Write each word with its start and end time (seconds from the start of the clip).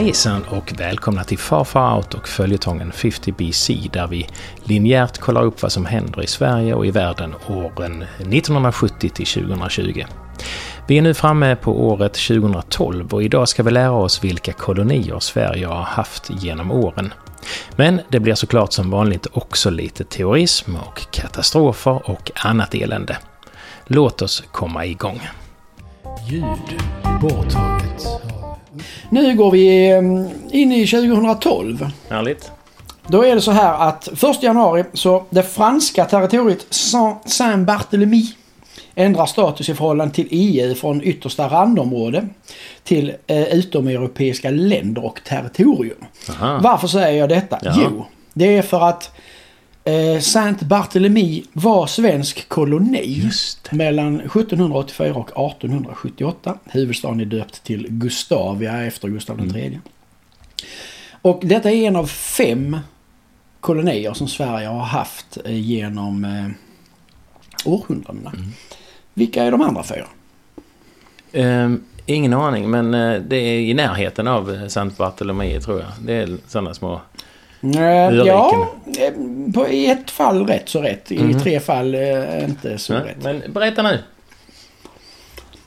Hejsan 0.00 0.44
och 0.50 0.72
välkomna 0.78 1.24
till 1.24 1.38
Far 1.38 1.64
Far 1.64 1.96
Out 1.96 2.14
och 2.14 2.28
följetongen 2.28 2.92
50 2.92 3.32
BC 3.32 3.88
där 3.92 4.06
vi 4.06 4.28
linjärt 4.64 5.18
kollar 5.18 5.42
upp 5.42 5.62
vad 5.62 5.72
som 5.72 5.86
händer 5.86 6.22
i 6.22 6.26
Sverige 6.26 6.74
och 6.74 6.86
i 6.86 6.90
världen 6.90 7.34
åren 7.48 8.02
1970 8.02 9.08
till 9.08 9.26
2020. 9.26 10.04
Vi 10.86 10.98
är 10.98 11.02
nu 11.02 11.14
framme 11.14 11.56
på 11.56 11.86
året 11.88 12.12
2012 12.14 13.14
och 13.14 13.22
idag 13.22 13.48
ska 13.48 13.62
vi 13.62 13.70
lära 13.70 13.92
oss 13.92 14.24
vilka 14.24 14.52
kolonier 14.52 15.18
Sverige 15.20 15.66
har 15.66 15.82
haft 15.82 16.30
genom 16.30 16.70
åren. 16.70 17.12
Men 17.76 18.00
det 18.08 18.20
blir 18.20 18.34
såklart 18.34 18.72
som 18.72 18.90
vanligt 18.90 19.26
också 19.32 19.70
lite 19.70 20.04
terrorism 20.04 20.76
och 20.76 21.10
katastrofer 21.10 22.10
och 22.10 22.30
annat 22.34 22.74
elände. 22.74 23.18
Låt 23.86 24.22
oss 24.22 24.44
komma 24.52 24.86
igång. 24.86 25.20
Ljud 26.28 26.80
borttaget. 27.20 28.39
Nu 29.10 29.34
går 29.36 29.50
vi 29.50 29.90
eh, 29.90 29.98
in 30.60 30.72
i 30.72 30.86
2012. 30.86 31.90
Härligt. 32.08 32.50
Då 33.06 33.24
är 33.24 33.34
det 33.34 33.40
så 33.40 33.50
här 33.50 33.88
att 33.88 34.08
1 34.08 34.42
januari 34.42 34.84
så 34.92 35.24
det 35.30 35.42
franska 35.42 36.04
territoriet 36.04 36.66
Saint-Barthélemy 37.24 38.22
ändrar 38.94 39.26
status 39.26 39.68
i 39.68 39.74
förhållande 39.74 40.14
till 40.14 40.28
EU 40.30 40.74
från 40.74 41.02
yttersta 41.02 41.48
randområde 41.48 42.28
till 42.84 43.12
eh, 43.26 43.42
utomeuropeiska 43.42 44.50
länder 44.50 45.04
och 45.04 45.20
territorium. 45.24 46.04
Aha. 46.30 46.60
Varför 46.62 46.88
säger 46.88 47.18
jag 47.18 47.28
detta? 47.28 47.58
Ja. 47.62 47.74
Jo, 47.76 48.06
det 48.32 48.56
är 48.56 48.62
för 48.62 48.88
att 48.88 49.16
eh, 49.84 50.20
Saint-Barthélemy 50.20 51.44
var 51.52 51.86
svensk 51.86 52.48
koloni 52.48 53.30
mellan 53.70 54.20
1784 54.20 55.14
och 55.14 55.50
1878. 55.50 56.58
Huvudstaden 56.64 57.20
är 57.20 57.24
döpt 57.24 57.64
till 57.64 57.86
Gustavia 57.90 58.82
efter 58.86 59.08
Gustav 59.08 59.40
Mm. 59.40 59.56
III. 59.56 59.80
Och 61.22 61.40
detta 61.44 61.70
är 61.70 61.86
en 61.86 61.96
av 61.96 62.06
fem 62.06 62.78
kolonier 63.60 64.12
som 64.12 64.28
Sverige 64.28 64.68
har 64.68 64.84
haft 64.84 65.38
eh, 65.44 65.60
genom 65.60 66.24
eh, 66.24 66.46
århundradena. 67.64 68.32
Mm. 68.36 68.48
Vilka 69.14 69.44
är 69.44 69.50
de 69.50 69.60
andra 69.62 69.82
fyra? 69.82 70.06
Ehm, 71.32 71.84
ingen 72.06 72.32
aning, 72.32 72.70
men 72.70 72.94
eh, 72.94 73.20
det 73.22 73.36
är 73.36 73.60
i 73.60 73.74
närheten 73.74 74.28
av 74.28 74.54
eh, 74.54 74.66
Sant 74.66 74.96
Bartolomé 74.96 75.60
tror 75.60 75.80
jag. 75.80 75.88
Det 76.02 76.12
är 76.14 76.36
sådana 76.46 76.74
små... 76.74 77.00
Eh, 77.62 77.80
Öriken. 77.82 78.26
ja, 78.26 78.68
eh, 78.98 79.12
på, 79.54 79.68
i 79.68 79.86
ett 79.90 80.10
fall 80.10 80.46
rätt 80.46 80.68
så 80.68 80.80
rätt. 80.82 81.12
I 81.12 81.18
Mhm. 81.22 81.40
tre 81.40 81.60
fall 81.60 81.94
eh, 81.94 82.44
inte 82.44 82.78
så 82.78 82.92
Ja, 82.92 82.98
rätt. 83.04 83.22
men 83.22 83.42
berätta 83.52 83.82
nu. 83.82 83.98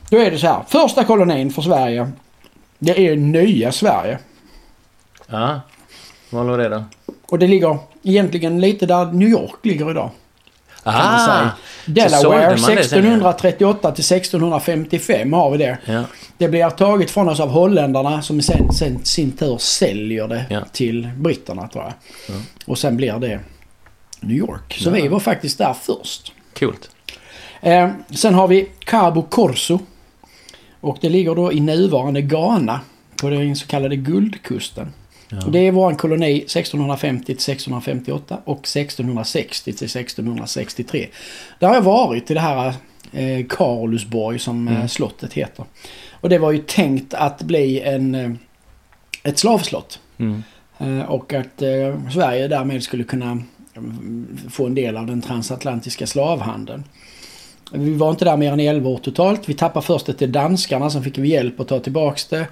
Då 0.09 0.17
är 0.17 0.31
det 0.31 0.37
så 0.37 0.47
här. 0.47 0.63
Första 0.67 1.03
kolonin 1.03 1.51
för 1.51 1.61
Sverige. 1.61 2.11
Det 2.79 3.07
är 3.07 3.15
nya 3.15 3.71
Sverige. 3.71 4.19
Ja, 5.27 5.61
var 6.29 6.43
låg 6.43 6.57
det 6.59 6.69
då? 6.69 6.83
Och 7.25 7.39
det 7.39 7.47
ligger 7.47 7.77
egentligen 8.03 8.61
lite 8.61 8.85
där 8.85 9.05
New 9.05 9.29
York 9.29 9.65
ligger 9.65 9.91
idag. 9.91 10.09
Ah, 10.83 11.49
Delaware 11.85 12.39
man 12.41 12.51
det 12.51 12.57
sen, 12.57 12.73
ja. 12.75 12.79
1638 12.81 13.91
till 13.91 14.03
1655 14.05 15.33
har 15.33 15.51
vi 15.51 15.57
det. 15.57 15.77
Ja, 15.85 16.03
Det 16.37 16.47
blir 16.47 16.69
taget 16.69 17.11
från 17.11 17.29
oss 17.29 17.39
av 17.39 17.49
holländarna 17.49 18.21
som 18.21 18.41
sen, 18.41 18.73
sen 18.73 19.05
sin 19.05 19.31
tur 19.31 19.57
säljer 19.57 20.27
det 20.27 20.45
Ja. 20.49 20.61
till 20.71 21.09
britterna 21.17 21.67
tror 21.67 21.83
jag. 21.83 21.93
Ja. 22.35 22.41
Och 22.65 22.77
sen 22.77 22.97
blir 22.97 23.13
det 23.19 23.39
New 24.19 24.37
York. 24.37 24.77
Så 24.81 24.89
vi 24.89 25.07
var 25.07 25.19
faktiskt 25.19 25.57
där 25.57 25.73
först. 25.81 26.31
coolt. 26.59 26.89
Eh, 27.61 27.89
sen 28.15 28.33
har 28.33 28.47
vi 28.47 28.69
Cabo 28.79 29.21
Corso. 29.21 29.79
Och 30.81 30.97
det 31.01 31.09
ligger 31.09 31.35
då 31.35 31.53
i 31.53 31.59
nuvarande 31.59 32.21
Ghana. 32.21 32.79
På 33.21 33.29
den 33.29 33.55
så 33.55 33.67
kallade 33.67 33.95
Guldkusten. 33.95 34.93
Ja. 35.41 35.47
Det 35.47 35.59
är 35.59 35.71
vår 35.71 35.93
koloni 35.93 36.37
1650 36.37 37.25
till 37.25 37.33
1658 37.33 38.37
och 38.45 38.59
1660 38.59 39.63
till 39.73 39.85
1663. 39.85 41.07
Där 41.59 41.67
har 41.67 41.75
jag 41.75 41.81
varit 41.81 42.31
i 42.31 42.33
det 42.33 42.39
här 42.39 42.73
eh, 43.11 44.37
som 44.37 44.67
eh, 44.67 44.75
Mm. 44.75 44.87
slottet 44.87 45.33
heter. 45.33 45.65
Och 46.11 46.29
det 46.29 46.37
var 46.37 46.51
ju 46.51 46.57
tänkt 46.57 47.13
att 47.13 47.41
bli 47.41 47.79
en, 47.81 48.15
eh, 48.15 48.31
ett 49.23 49.39
slavslott. 49.39 49.99
Mm. 50.17 50.43
Eh, 50.77 51.01
och 51.01 51.33
att 51.33 51.61
eh, 51.61 52.09
Sverige 52.13 52.47
därmed 52.47 52.83
skulle 52.83 53.03
kunna 53.03 53.43
mm, 53.75 54.37
få 54.49 54.65
en 54.65 54.75
del 54.75 54.97
av 54.97 55.05
den 55.05 55.21
transatlantiska 55.21 56.07
slavhandeln. 56.07 56.83
Vi 57.75 57.93
var 57.93 58.09
inte 58.09 58.25
där 58.25 58.37
mer 58.37 58.51
än 58.51 58.59
11 58.59 58.89
år 58.89 58.97
totalt. 58.97 59.49
Vi 59.49 59.53
tappade 59.53 59.85
först 59.85 60.05
det 60.05 60.13
till 60.13 60.31
danskarna, 60.31 60.89
sen 60.89 61.03
fick 61.03 61.17
vi 61.17 61.27
hjälp 61.29 61.59
att 61.59 61.67
ta 61.67 61.79
tillbaks 61.79 62.25
det. 62.25 62.47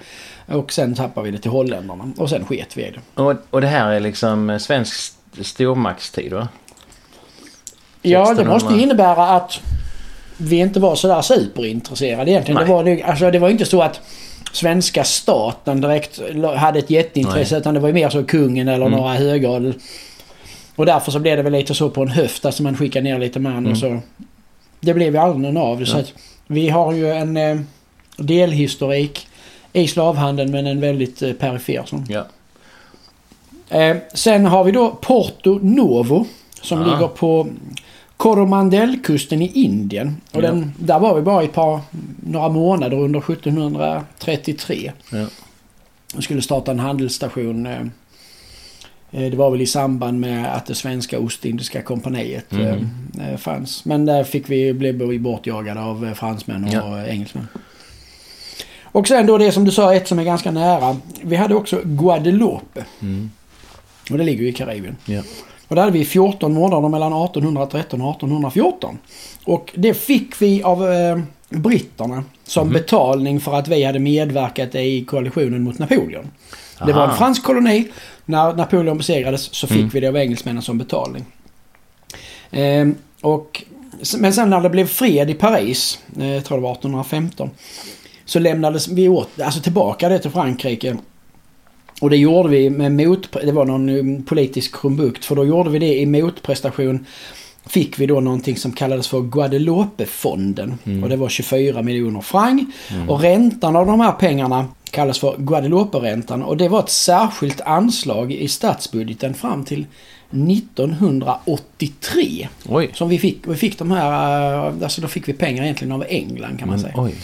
Och 0.46 0.72
sen 0.72 0.94
tappade 0.94 1.24
vi 1.24 1.30
det 1.30 1.38
till 1.38 1.50
holländarna. 1.50 2.12
Och 2.18 2.30
sen 2.30 2.44
sket 2.44 2.76
vi 2.76 2.82
det. 2.82 3.22
Och, 3.22 3.34
och 3.50 3.60
det 3.60 3.66
här 3.66 3.90
är 3.92 4.00
liksom 4.00 4.58
svensk 4.60 4.92
st- 4.94 5.44
stormaktstid 5.44 6.32
va? 6.32 6.48
Ja, 8.02 8.18
det 8.18 8.22
1600. 8.24 8.52
måste 8.52 8.74
ju 8.74 8.80
innebära 8.82 9.26
att 9.28 9.60
vi 10.36 10.56
inte 10.56 10.80
var 10.80 10.94
sådär 10.94 11.22
superintresserade 11.22 12.30
egentligen. 12.30 12.58
Det 12.60 12.64
Nej. 12.66 12.74
var, 12.74 12.84
nog- 12.84 13.02
alltså, 13.02 13.30
det 13.30 13.38
var 13.38 13.48
inte 13.48 13.64
så 13.64 13.82
att 13.82 14.00
svenska 14.52 15.04
staten 15.04 15.80
direkt 15.80 16.20
hade 16.56 16.78
ett 16.78 16.90
jätteintresse. 16.90 17.54
Nej. 17.54 17.60
Utan 17.60 17.74
det 17.74 17.80
var 17.80 17.88
ju 17.88 17.94
mer 17.94 18.08
så 18.08 18.24
kungen 18.24 18.68
eller 18.68 18.86
Mm. 18.86 18.98
några 18.98 19.14
högadel. 19.14 19.74
Och 20.76 20.86
därför 20.86 21.12
så 21.12 21.18
blev 21.18 21.36
det 21.36 21.42
väl 21.42 21.52
lite 21.52 21.74
så 21.74 21.90
på 21.90 22.02
en 22.02 22.08
höft. 22.08 22.44
Alltså 22.44 22.62
man 22.62 22.76
skickade 22.76 23.04
ner 23.04 23.18
lite 23.18 23.40
man 23.40 23.66
och 23.66 23.78
så. 23.78 24.00
Det 24.84 24.94
blev 24.94 25.12
ju 25.14 25.20
aldrig 25.20 25.56
av 25.56 25.80
det. 25.80 25.86
Så 25.86 25.96
Ja. 25.96 26.00
att 26.00 26.12
vi 26.46 26.68
har 26.68 26.92
ju 26.92 27.10
en 27.12 27.36
eh, 27.36 27.60
delhistorik 28.16 29.28
i 29.72 29.88
slavhandeln 29.88 30.50
men 30.50 30.66
en 30.66 30.80
väldigt 30.80 31.22
eh, 31.22 31.32
perifer 31.32 31.82
sån. 31.86 32.06
Ja. 32.08 32.26
Eh, 33.68 33.96
sen 34.14 34.46
har 34.46 34.64
vi 34.64 34.72
då 34.72 34.90
Porto 34.90 35.58
Novo 35.62 36.26
som 36.62 36.82
Ah. 36.82 36.84
ligger 36.84 37.08
på 37.08 37.46
Coromandelkusten 38.16 39.42
i 39.42 39.46
Indien. 39.46 40.16
Och 40.32 40.36
Ja. 40.42 40.46
den, 40.48 40.72
där 40.78 40.98
var 40.98 41.14
vi 41.14 41.22
bara 41.22 41.42
i 41.42 41.46
ett 41.46 41.52
par, 41.52 41.80
några 42.26 42.48
månader 42.48 42.96
under 43.00 43.20
1733. 43.20 44.92
Ja. 45.12 45.26
Och 46.16 46.24
skulle 46.24 46.42
starta 46.42 46.70
en 46.70 46.78
handelsstation. 46.78 47.90
Eh, 49.12 49.22
eh, 49.22 49.30
det 49.30 49.36
var 49.36 49.50
väl 49.50 49.60
i 49.60 49.66
samband 49.66 50.20
med 50.20 50.54
att 50.56 50.66
det 50.66 50.74
svenska 50.74 51.18
Ostindiska 51.18 51.82
kompaniet 51.82 52.52
eh, 52.52 52.58
Mhm. 52.58 52.88
eh, 53.20 53.36
fanns. 53.36 53.84
Men 53.84 54.06
där 54.06 54.24
fick 54.24 54.50
vi, 54.50 54.72
blev 54.72 54.94
vi 55.02 55.18
bortjagade 55.18 55.80
av 55.80 56.06
eh, 56.06 56.12
fransmän 56.14 56.64
och 56.64 56.72
Ja. 56.74 56.98
eh, 57.02 57.10
engelsmän. 57.10 57.46
Och 58.82 59.08
sen 59.08 59.26
då 59.26 59.38
det 59.38 59.52
som 59.52 59.64
du 59.64 59.70
sa, 59.70 59.94
ett 59.94 60.08
som 60.08 60.18
är 60.18 60.24
ganska 60.24 60.50
nära. 60.50 60.96
Vi 61.22 61.36
hade 61.36 61.54
också 61.54 61.80
Guadeloupe. 61.84 62.84
Mm. 63.02 63.30
Och 64.10 64.18
det 64.18 64.24
ligger 64.24 64.42
ju 64.42 64.48
i 64.48 64.52
Karibien. 64.52 64.96
Ja. 65.04 65.22
Och 65.68 65.74
där 65.76 65.82
hade 65.82 65.98
vi 65.98 66.04
14 66.04 66.54
månader 66.54 66.88
mellan 66.88 67.12
1813 67.12 68.00
och 68.02 68.10
1814. 68.10 68.98
Och 69.44 69.72
det 69.74 69.94
fick 69.94 70.42
vi 70.42 70.62
av 70.62 70.92
eh, 70.92 71.18
britterna 71.48 72.24
som 72.44 72.66
Mhm. 72.66 72.72
betalning 72.74 73.40
för 73.40 73.54
att 73.54 73.68
vi 73.68 73.84
hade 73.84 73.98
medverkat 73.98 74.74
i 74.74 75.04
koalitionen 75.04 75.62
mot 75.62 75.78
Napoleon. 75.78 76.30
Det 76.78 76.92
var 76.92 77.02
en 77.02 77.08
Aha. 77.08 77.16
fransk 77.16 77.42
koloni. 77.42 77.88
När 78.24 78.52
Napoleon 78.52 78.98
besegrades 78.98 79.54
så 79.54 79.66
fick 79.66 79.76
Mm. 79.76 79.88
vi 79.88 80.00
det 80.00 80.08
av 80.08 80.16
engelsmännen 80.16 80.62
som 80.62 80.78
betalning. 80.78 81.24
Ehm, 82.50 82.94
och, 83.20 83.62
men 84.18 84.32
sen 84.32 84.50
när 84.50 84.60
det 84.60 84.70
blev 84.70 84.86
fred 84.86 85.30
i 85.30 85.34
Paris, 85.34 85.98
eh, 86.20 86.26
jag 86.26 86.44
tror 86.44 86.58
det 86.58 86.62
var 86.62 86.72
1815, 86.72 87.50
så 88.24 88.38
lämnades 88.38 88.88
vi 88.88 89.08
åt, 89.08 89.40
alltså 89.40 89.60
tillbaka 89.60 90.08
det 90.08 90.18
till 90.18 90.30
Frankrike. 90.30 90.96
Och 92.00 92.10
det 92.10 92.16
gjorde 92.16 92.48
vi 92.48 92.70
med 92.70 92.92
mot, 92.92 93.32
det 93.32 93.52
var 93.52 93.64
någon 93.64 93.88
um, 93.88 94.22
politisk 94.22 94.80
krumbukt, 94.80 95.24
för 95.24 95.36
då 95.36 95.44
gjorde 95.44 95.70
vi 95.70 95.78
det 95.78 95.98
i 95.98 96.06
motprestation. 96.06 97.06
Fick 97.66 97.98
vi 97.98 98.06
då 98.06 98.20
någonting 98.20 98.56
som 98.56 98.72
kallades 98.72 99.08
för 99.08 99.20
Guadeloupe-fonden. 99.20 100.78
Mm. 100.84 101.02
Och 101.02 101.08
det 101.08 101.16
var 101.16 101.28
24 101.28 101.82
miljoner 101.82 102.20
franc. 102.20 102.64
Mm. 102.90 103.10
Och 103.10 103.20
räntan 103.20 103.76
av 103.76 103.86
de 103.86 104.00
här 104.00 104.12
pengarna 104.12 104.66
kallas 104.92 105.18
för 105.18 105.36
Guadeloupe-räntan. 105.38 106.42
Och 106.42 106.56
det 106.56 106.68
var 106.68 106.80
ett 106.80 106.90
särskilt 106.90 107.60
anslag 107.60 108.32
i 108.32 108.48
statsbudgeten 108.48 109.34
fram 109.34 109.64
till 109.64 109.86
1983. 110.30 112.48
Oj. 112.68 112.90
Som 112.94 113.08
vi 113.08 113.18
fick. 113.18 113.38
Vi 113.46 113.56
fick 113.56 113.78
de 113.78 113.90
här, 113.90 114.66
eh, 114.68 114.74
alltså 114.82 115.00
då 115.00 115.08
fick 115.08 115.28
vi 115.28 115.32
pengar 115.32 115.62
egentligen 115.62 115.92
av 115.92 116.04
England 116.08 116.58
kan 116.58 116.68
man 116.68 116.80
Men, 116.80 116.80
säga. 116.80 116.94
oj. 116.96 117.14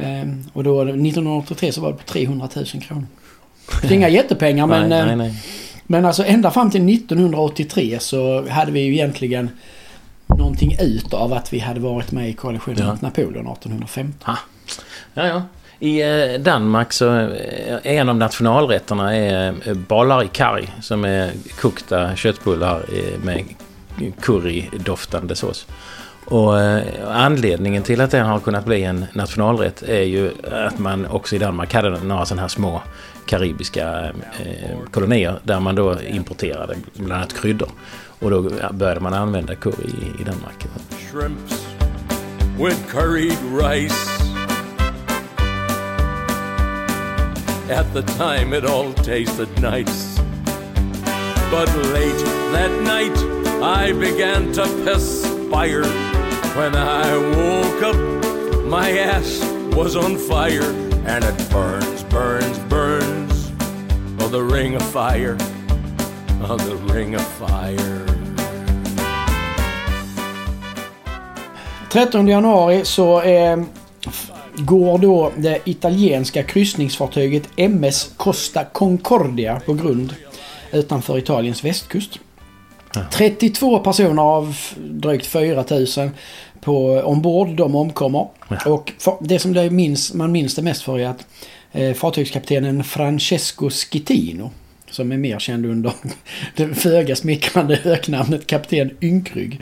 Ehm, 0.00 0.44
och 0.52 0.64
då 0.64 0.82
1983 0.82 1.72
så 1.72 1.80
var 1.80 1.90
det 1.92 1.96
på 1.98 2.04
300 2.04 2.48
000 2.56 2.66
kronor. 2.66 3.06
Det 3.82 3.88
är 3.88 3.92
inga 3.92 4.08
jättepengar 4.08 4.66
men, 4.66 4.88
nej, 4.88 5.00
eh, 5.00 5.06
nej, 5.06 5.16
nej. 5.16 5.34
men 5.86 6.04
alltså 6.04 6.24
ända 6.24 6.50
fram 6.50 6.70
till 6.70 6.94
1983 6.94 7.98
så 8.00 8.48
hade 8.48 8.72
vi 8.72 8.80
ju 8.80 8.92
egentligen 8.92 9.50
någonting 10.38 10.76
ut 10.80 11.14
av 11.14 11.32
att 11.32 11.52
vi 11.52 11.58
hade 11.58 11.80
varit 11.80 12.12
med 12.12 12.30
i 12.30 12.32
koalitionen 12.32 12.78
Ja. 12.78 12.90
mot 12.90 13.00
Napoleon 13.00 13.46
1815. 13.46 14.34
Ja, 15.14 15.26
ja. 15.26 15.42
I 15.82 16.02
eh, 16.02 16.40
Danmark 16.40 16.92
så 16.92 17.08
är 17.08 17.86
en 17.86 18.08
av 18.08 18.16
nationalrätterna 18.16 19.16
är 19.16 19.54
eh, 19.64 19.74
bollar 19.74 20.22
i 20.24 20.28
karg 20.28 20.74
som 20.80 21.04
är 21.04 21.30
kokta 21.60 22.16
köttbullar 22.16 22.82
med 23.24 23.44
currydoftande 24.20 25.34
sås. 25.34 25.66
Och 26.24 26.54
anledningen 27.08 27.82
till 27.82 28.00
att 28.00 28.10
den 28.10 28.26
har 28.26 28.40
kunnat 28.40 28.64
bli 28.64 28.82
en 28.82 29.06
nationalrätt 29.12 29.82
är 29.82 30.02
ju 30.02 30.30
att 30.66 30.78
man 30.78 31.06
också 31.06 31.36
i 31.36 31.38
Danmark 31.38 31.74
hade 31.74 31.90
några 31.90 32.26
sådana 32.26 32.42
här 32.42 32.48
små 32.48 32.82
karibiska 33.26 34.12
kolonier 34.90 35.38
där 35.42 35.60
man 35.60 35.74
då 35.74 36.00
importerade 36.02 36.76
bland 36.94 37.12
annat 37.12 37.40
kryddor. 37.40 37.68
Och 38.18 38.30
då 38.30 38.50
började 38.70 39.00
man 39.00 39.14
använda 39.14 39.54
curry 39.54 39.84
i, 39.84 40.22
i 40.22 40.24
Danmark. 40.24 40.66
shrimps 41.12 41.66
with 42.56 42.86
curried 42.88 43.38
rice. 43.52 44.39
At 47.70 47.94
the 47.94 48.02
time, 48.02 48.52
it 48.52 48.64
all 48.64 48.92
tasted 48.92 49.48
nice. 49.62 50.18
But 51.52 51.68
late 51.94 52.20
that 52.50 52.72
night, 52.82 53.16
I 53.62 53.92
began 53.92 54.52
to 54.54 54.62
perspire. 54.84 55.84
When 56.58 56.74
I 56.74 57.16
woke 57.36 57.82
up, 57.84 58.64
my 58.64 58.90
ass 58.90 59.40
was 59.76 59.94
on 59.94 60.16
fire. 60.16 60.68
And 61.06 61.22
it 61.22 61.50
burns, 61.50 62.02
burns, 62.02 62.58
burns. 62.68 63.52
Oh, 64.18 64.26
the 64.26 64.42
ring 64.42 64.74
of 64.74 64.82
fire. 64.82 65.36
Oh, 66.42 66.56
the 66.56 66.74
ring 66.92 67.14
of 67.14 67.24
fire. 67.38 68.04
13 71.90 72.26
januari 72.26 72.84
så 72.84 73.20
eh, 73.20 73.58
går 74.60 74.98
då 74.98 75.32
det 75.36 75.58
italienska 75.64 76.42
kryssningsfartyget 76.42 77.48
MS 77.56 78.10
Costa 78.16 78.64
Concordia 78.64 79.60
på 79.66 79.74
grund 79.74 80.14
utanför 80.72 81.18
Italiens 81.18 81.64
västkust. 81.64 82.18
32 83.12 83.78
personer 83.78 84.22
av 84.22 84.56
drygt 84.78 85.26
4000 85.26 86.10
på 86.60 87.02
ombord, 87.04 87.48
de 87.48 87.74
omkommer. 87.74 88.28
Och 88.66 88.92
det 89.20 89.38
som 89.38 89.52
det 89.52 89.70
minns, 89.70 90.14
man 90.14 90.32
minns 90.32 90.54
det 90.54 90.62
mest 90.62 90.82
för 90.82 90.98
är 90.98 91.08
att 91.08 91.26
eh, 91.72 91.94
fartygskaptenen 91.94 92.84
Francesco 92.84 93.70
Schittino 93.70 94.50
som 94.90 95.12
är 95.12 95.16
mer 95.16 95.38
känd 95.38 95.66
under 95.66 95.92
det 96.56 96.74
föga 96.74 97.16
smickrande 97.16 97.80
öknamnet 97.84 98.46
Kapten 98.46 98.90
Ynkrygg. 99.00 99.60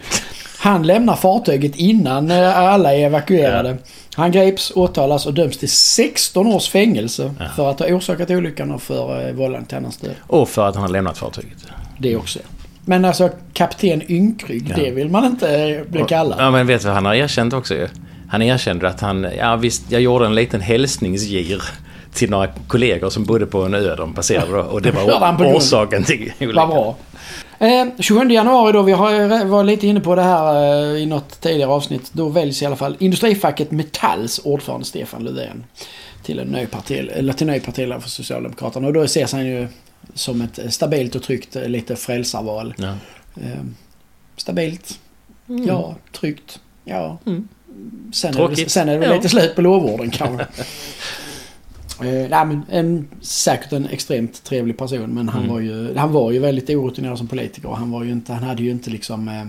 Han 0.58 0.87
lämnar 0.87 1.16
fartyget 1.16 1.76
innan 1.76 2.31
eh, 2.31 2.58
alla 2.58 2.94
är 2.94 3.06
evakuerade. 3.06 3.76
Han 4.14 4.32
greps, 4.32 4.72
åtalas 4.75 5.26
och 5.26 5.34
döms 5.34 5.58
till 5.58 5.70
16 5.70 6.46
års 6.46 6.69
fängelse 6.69 7.34
för 7.56 7.70
att 7.70 7.81
ha 7.81 7.87
orsakat 7.87 8.31
olyckan 8.31 8.70
och 8.70 8.82
för 8.82 9.28
eh, 9.28 9.34
vållande 9.34 9.69
till 9.69 9.76
annans 9.76 9.96
död. 9.96 10.14
Och 10.26 10.49
för 10.49 10.69
att 10.69 10.75
han 10.75 10.82
har 10.82 10.90
lämnat 10.90 11.19
fartyget. 11.19 11.58
Det 11.99 12.16
också. 12.16 12.38
Men 12.84 13.05
alltså 13.05 13.31
kapten 13.52 14.10
Ynkrygg, 14.10 14.75
det 14.76 14.90
vill 14.90 15.10
man 15.10 15.25
inte 15.25 15.58
eh, 15.58 15.84
bli 15.84 16.05
kallad. 16.08 16.38
Ja 16.40 16.50
men 16.50 16.66
vet 16.66 16.81
du 16.81 16.87
vad 16.87 16.94
han 16.94 17.06
har 17.06 17.14
erkänt 17.14 17.52
också 17.52 17.75
ju? 17.75 17.88
Han 18.28 18.43
erkände 18.43 18.88
att 18.88 19.00
han, 19.00 19.26
ja 19.38 19.56
visst, 19.56 19.82
jag 19.88 20.00
gjorde 20.00 20.26
en 20.26 20.34
liten 20.34 20.60
hälsningsgir 20.60 21.62
till 22.14 22.31
några 22.31 22.46
kollegor 22.69 23.10
som 23.10 23.25
bodde 23.25 23.46
på 23.46 23.62
en 23.62 23.75
ö 23.75 23.96
de 23.96 24.14
passerade 24.14 24.52
då, 24.52 24.58
och 24.60 24.82
det 24.82 24.90
var 24.90 25.02
orsaken 25.56 26.05
till 26.05 26.32
Vad 26.38 26.49
olyckan. 26.49 26.69
bra. 26.69 26.96
Eh, 27.58 27.87
27 27.99 28.28
januari 28.31 28.72
då, 28.72 28.82
vi 28.82 28.93
har, 28.93 29.44
var 29.44 29.64
lite 29.64 29.87
inne 29.87 30.00
på 30.00 30.14
det 30.14 30.22
här 30.22 30.55
eh, 30.94 31.02
i 31.02 31.06
något 31.06 31.40
tidigare 31.40 31.70
avsnitt. 31.70 32.10
Då 32.12 32.28
väljs 32.28 32.62
i 32.62 32.66
alla 32.66 32.76
fall 32.76 32.96
industrifacket 32.99 33.70
Metalls 33.70 34.40
ordförande 34.44 34.87
Stefan 34.87 35.25
Löfven 35.25 35.64
till 36.22 36.38
en 36.38 36.46
ny 36.49 36.66
parti, 36.66 37.08
eller 37.12 37.32
till 37.32 37.46
ny 37.46 37.60
partiledare 37.60 38.00
för 38.00 38.08
Socialdemokraterna. 38.10 38.87
Och 38.87 38.93
då 38.93 39.02
ses 39.02 39.32
han 39.32 39.46
ju 39.46 39.69
som 40.14 40.40
ett 40.43 40.75
stabilt 40.75 41.14
och 41.14 41.22
tryggt 41.22 41.56
eh, 41.56 41.69
lite 41.69 41.96
frälsarval. 41.96 42.75
Ja. 42.78 42.88
Eh, 43.37 43.60
stabilt. 44.37 44.99
Ja, 45.66 45.94
tryggt. 46.20 46.60
Ja. 46.84 47.19
Sen, 48.12 48.28
är 48.28 48.32
det, 48.32 48.38
Tråkigt. 48.38 48.70
sen 48.70 48.88
är 48.88 48.93
det 48.93 48.99
väl 48.99 49.08
Ja. 49.10 49.16
lite 49.16 49.28
slut 49.28 49.55
på 49.55 49.62
lovorden 49.62 50.10
kanske. 50.10 50.46
Eh, 52.00 52.29
nej, 52.29 52.47
men 52.47 52.62
en, 52.71 53.09
säkert 53.21 53.73
en 53.73 53.87
extremt 53.87 54.45
trevlig 54.45 54.79
person 54.79 55.15
men 55.15 55.29
han, 55.29 55.49
var 55.49 55.61
ju, 55.61 55.97
han 55.97 56.12
var 56.12 56.33
ju 56.33 56.39
väldigt 56.39 56.71
orutinerad 56.71 57.19
som 57.19 57.27
politiker 57.27 57.69
han 57.69 57.91
var 57.91 58.05
ju 58.05 58.12
inte, 58.12 58.33
han 58.33 58.43
hade 58.43 58.62
ju 58.62 58.71
inte 58.71 58.91
liksom 58.91 59.29
eh, 59.29 59.45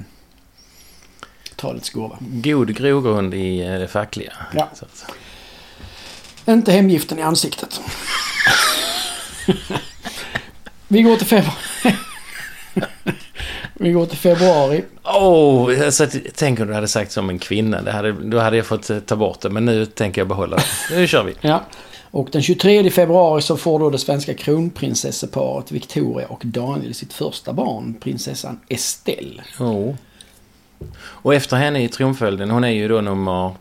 talets 1.55 1.89
gåva. 1.89 2.17
God 2.19 2.75
grogrund 2.75 3.33
i 3.33 3.61
eh, 3.61 3.79
det 3.79 3.87
fackliga. 3.87 4.33
Ja. 4.53 4.69
Inte 6.45 6.71
hemgiften 6.71 7.19
i 7.19 7.21
ansiktet. 7.21 7.81
Vi 10.87 11.01
går 11.01 11.15
till 11.15 11.27
februari. 11.27 11.55
Vi 13.73 13.91
går 13.91 14.05
till 14.05 14.17
februari. 14.17 14.83
Åh, 15.03 15.85
alltså, 15.85 16.07
tänk 16.35 16.59
om 16.59 16.67
du 16.67 16.73
hade 16.73 16.87
sagt 16.87 17.11
som 17.11 17.29
en 17.29 17.39
kvinna. 17.39 17.81
Det 17.81 17.91
hade, 17.91 18.11
då 18.11 18.39
hade 18.39 18.57
jag 18.57 18.65
fått 18.65 18.89
eh, 18.89 18.99
ta 18.99 19.15
bort 19.15 19.41
det. 19.41 19.49
Men 19.49 19.65
nu 19.65 19.85
tänker 19.85 20.21
jag 20.21 20.27
behålla 20.27 20.57
det. 20.57 20.95
Nu 20.95 21.07
kör 21.07 21.23
vi. 21.23 21.33
Ja. 21.41 21.63
Och 22.11 22.29
den 22.31 22.41
23 22.41 22.89
februari 22.89 23.41
så 23.41 23.57
får 23.57 23.79
då 23.79 23.89
det 23.89 23.97
svenska 23.97 24.33
kronprinsesseparet 24.33 25.71
Victoria 25.71 26.27
och 26.27 26.41
Daniel 26.45 26.93
sitt 26.93 27.13
första 27.13 27.53
barn, 27.53 27.95
prinsessan 27.99 28.59
Estelle. 28.67 29.43
Oh. 29.59 29.95
Och 31.01 31.35
efter 31.35 31.57
henne 31.57 31.83
i 31.83 31.87
tronföljden, 31.87 32.51
hon 32.51 32.63
är 32.63 32.69
ju 32.69 32.87
då 32.87 33.01
nummer 33.01 33.51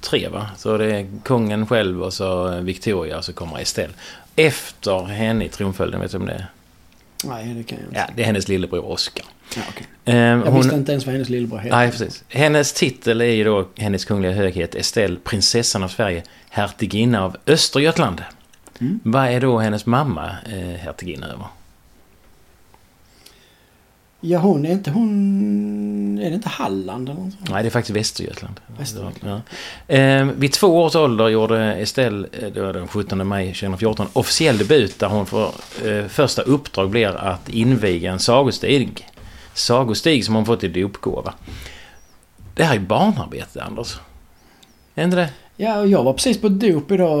tre 0.00 0.28
va? 0.28 0.46
Så 0.56 0.78
det 0.78 0.96
är 0.96 1.06
kungen 1.24 1.66
själv 1.66 2.02
och 2.02 2.12
så 2.12 2.60
Victoria 2.60 3.18
och 3.18 3.24
så 3.24 3.32
kommer 3.32 3.58
Estelle. 3.58 3.92
Efter 4.36 5.04
henne 5.04 5.44
i 5.44 5.48
tronföljden, 5.48 6.00
vet 6.00 6.10
du 6.10 6.16
om 6.16 6.26
det 6.26 6.32
är? 6.32 6.46
Nej, 7.24 7.54
det 7.54 7.62
kan 7.62 7.78
jag 7.78 7.86
inte. 7.86 7.98
Ja, 7.98 8.06
det 8.16 8.22
är 8.22 8.26
hennes 8.26 8.48
lillebror 8.48 8.84
Oscar. 8.84 9.24
Ja, 9.56 9.62
okej. 9.68 9.86
Ehm, 10.04 10.42
Jag 10.44 10.52
visste 10.52 10.74
inte 10.74 10.92
ens 10.92 11.06
vad 11.06 11.12
hennes 11.12 11.28
lillebror 11.28 11.58
hette. 11.58 11.76
Nej, 11.76 11.90
precis. 11.90 12.24
Hennes 12.28 12.72
titel 12.72 13.20
är 13.20 13.24
ju 13.24 13.44
då 13.44 13.68
Hennes 13.76 14.04
Kungliga 14.04 14.32
Höghet 14.32 14.74
Estelle, 14.74 15.16
prinsessan 15.24 15.82
av 15.82 15.88
Sverige, 15.88 16.22
hertiginna 16.50 17.24
av 17.24 17.36
Östergötland. 17.46 18.22
Mm. 18.80 19.00
Vad 19.02 19.24
är 19.28 19.40
då 19.40 19.58
hennes 19.58 19.86
mamma 19.86 20.30
eh, 20.52 20.80
hertiginna 20.80 21.26
över? 21.26 21.46
Ja, 24.20 24.38
hon 24.38 24.66
är 24.66 24.72
inte 24.72 24.90
hon... 24.90 26.18
Är 26.22 26.28
det 26.28 26.34
inte 26.34 26.48
Halland 26.48 27.08
eller 27.08 27.20
något 27.20 27.32
sånt? 27.32 27.50
Nej, 27.50 27.62
det 27.62 27.68
är 27.68 27.70
faktiskt 27.70 27.96
Västergötland. 27.96 28.60
Västergötland. 28.78 29.42
Ja. 29.86 29.94
Ehm, 29.94 30.40
vid 30.40 30.52
två 30.52 30.82
års 30.82 30.96
ålder 30.96 31.28
gjorde 31.28 31.74
Estelle, 31.74 32.28
eh, 32.32 32.48
det 32.48 32.60
var 32.60 32.72
den 32.72 32.88
17 32.88 33.26
maj 33.26 33.46
2014, 33.46 34.06
officiell 34.12 34.58
debut 34.58 34.98
där 34.98 35.06
hon 35.08 35.26
för 35.26 35.52
eh, 35.84 36.06
första 36.06 36.42
uppdrag 36.42 36.90
blir 36.90 37.16
att 37.16 37.48
inviga 37.48 38.12
en 38.12 38.18
sagostig. 38.18 39.06
Sagostig 39.58 40.24
som 40.24 40.34
hon 40.34 40.46
fått 40.46 40.64
i 40.64 40.68
dopgåva. 40.68 41.34
Det 42.54 42.64
här 42.64 42.74
är 42.74 42.80
barnarbete, 42.80 43.62
Anders. 43.62 44.00
Är 44.94 45.04
inte 45.04 45.16
det? 45.16 45.30
Ja, 45.56 45.86
jag 45.86 46.04
var 46.04 46.12
precis 46.12 46.40
på 46.40 46.48
dop 46.48 46.90
idag. 46.90 47.18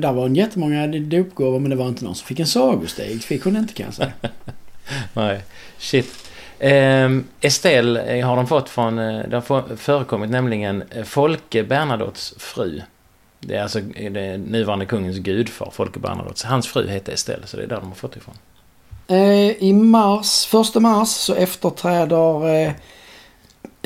Där 0.00 0.12
var 0.12 0.26
en 0.26 0.34
jättemånga 0.34 0.86
dopgåvor 0.86 1.58
men 1.58 1.70
det 1.70 1.76
var 1.76 1.88
inte 1.88 2.04
någon 2.04 2.14
som 2.14 2.26
fick 2.26 2.40
en 2.40 2.46
sagosteg. 2.46 3.22
fick 3.22 3.44
hon 3.44 3.56
inte 3.56 3.74
kan 3.74 3.86
jag 3.86 3.94
säga. 3.94 4.12
Nej, 5.12 5.42
shit. 5.78 6.30
Ehm, 6.58 7.24
Estelle 7.40 8.18
eh, 8.18 8.26
har 8.26 8.36
de 8.36 8.46
fått 8.46 8.68
från, 8.68 8.98
eh, 8.98 9.28
det 9.28 9.36
har 9.36 9.76
förekommit 9.76 10.30
nämligen 10.30 10.82
eh, 10.90 11.04
Folke 11.04 11.64
Bernadottes 11.64 12.34
fru. 12.38 12.82
Det 13.40 13.56
är 13.56 13.62
alltså 13.62 13.80
det 14.10 14.38
nuvarande 14.38 14.86
kungens 14.86 15.18
gudfar, 15.18 15.70
Folke 15.72 15.98
Bernadotte. 15.98 16.46
Hans 16.46 16.66
fru 16.66 16.88
heter 16.88 17.12
Estelle, 17.12 17.46
så 17.46 17.56
det 17.56 17.62
är 17.62 17.66
där 17.66 17.76
de 17.76 17.88
har 17.88 17.94
fått 17.94 18.16
ifrån. 18.16 18.34
Eh, 19.08 19.62
I 19.62 19.72
mars, 19.72 20.44
första 20.46 20.80
mars 20.80 21.08
så 21.08 21.34
efterträder 21.34 22.48
eh, 22.54 22.72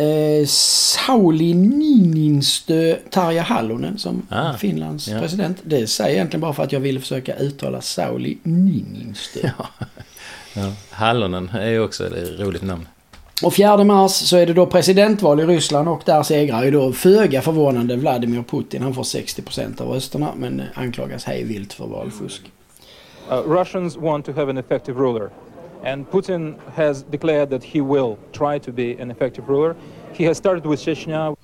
eh, 0.06 0.46
Sauli 0.46 1.54
Niinistö 1.54 2.96
Tarja 3.10 3.42
Hallonen 3.42 3.98
som 3.98 4.26
Ah, 4.30 4.52
Finlands 4.56 5.08
ja. 5.08 5.20
president. 5.20 5.58
Det 5.62 5.86
säger 5.86 6.10
jag 6.10 6.14
egentligen 6.16 6.40
bara 6.40 6.52
för 6.52 6.62
att 6.62 6.72
jag 6.72 6.80
ville 6.80 7.00
försöka 7.00 7.34
uttala 7.36 7.80
Sauli 7.80 8.38
Niinistö. 8.42 9.50
Ja. 9.58 9.66
Hallonen 10.90 11.48
är 11.48 11.70
ju 11.70 11.80
också 11.80 12.06
ett 12.06 12.40
roligt 12.40 12.62
namn. 12.62 12.88
Och 13.42 13.54
4 13.54 13.84
mars 13.84 14.12
så 14.12 14.36
är 14.36 14.46
det 14.46 14.52
då 14.52 14.66
presidentval 14.66 15.40
i 15.40 15.44
Ryssland 15.46 15.88
och 15.88 16.02
där 16.04 16.22
segrar 16.22 16.64
ju 16.64 16.70
då 16.70 16.92
föga 16.92 17.42
förvånande 17.42 17.96
Vladimir 17.96 18.42
Putin. 18.42 18.82
Han 18.82 18.94
får 18.94 19.02
60% 19.02 19.80
av 19.80 19.88
rösterna 19.88 20.30
men 20.36 20.62
anklagas 20.74 21.24
hej 21.24 21.44
vilt 21.44 21.72
för 21.72 21.86
valfusk. 21.86 22.42
Uh, 23.30 23.44
Russians 23.46 23.96
want 23.96 24.24
to 24.26 24.32
have 24.32 24.48
an 24.48 24.58
effective 24.58 24.96
ruler. 24.96 25.30
And 25.84 26.10
Putin 26.10 26.58
has 26.74 27.02
declared 27.02 27.48
that 27.50 27.62
he 27.62 27.80
will 27.80 28.18
try 28.32 28.58
to 28.58 28.72
be 28.72 28.98
an 28.98 29.10
effective 29.10 29.48
ruler. 29.48 29.76
He 30.12 30.24
has 30.24 30.36
started 30.36 30.66
with 30.66 30.80
Chechnya. 30.80 31.36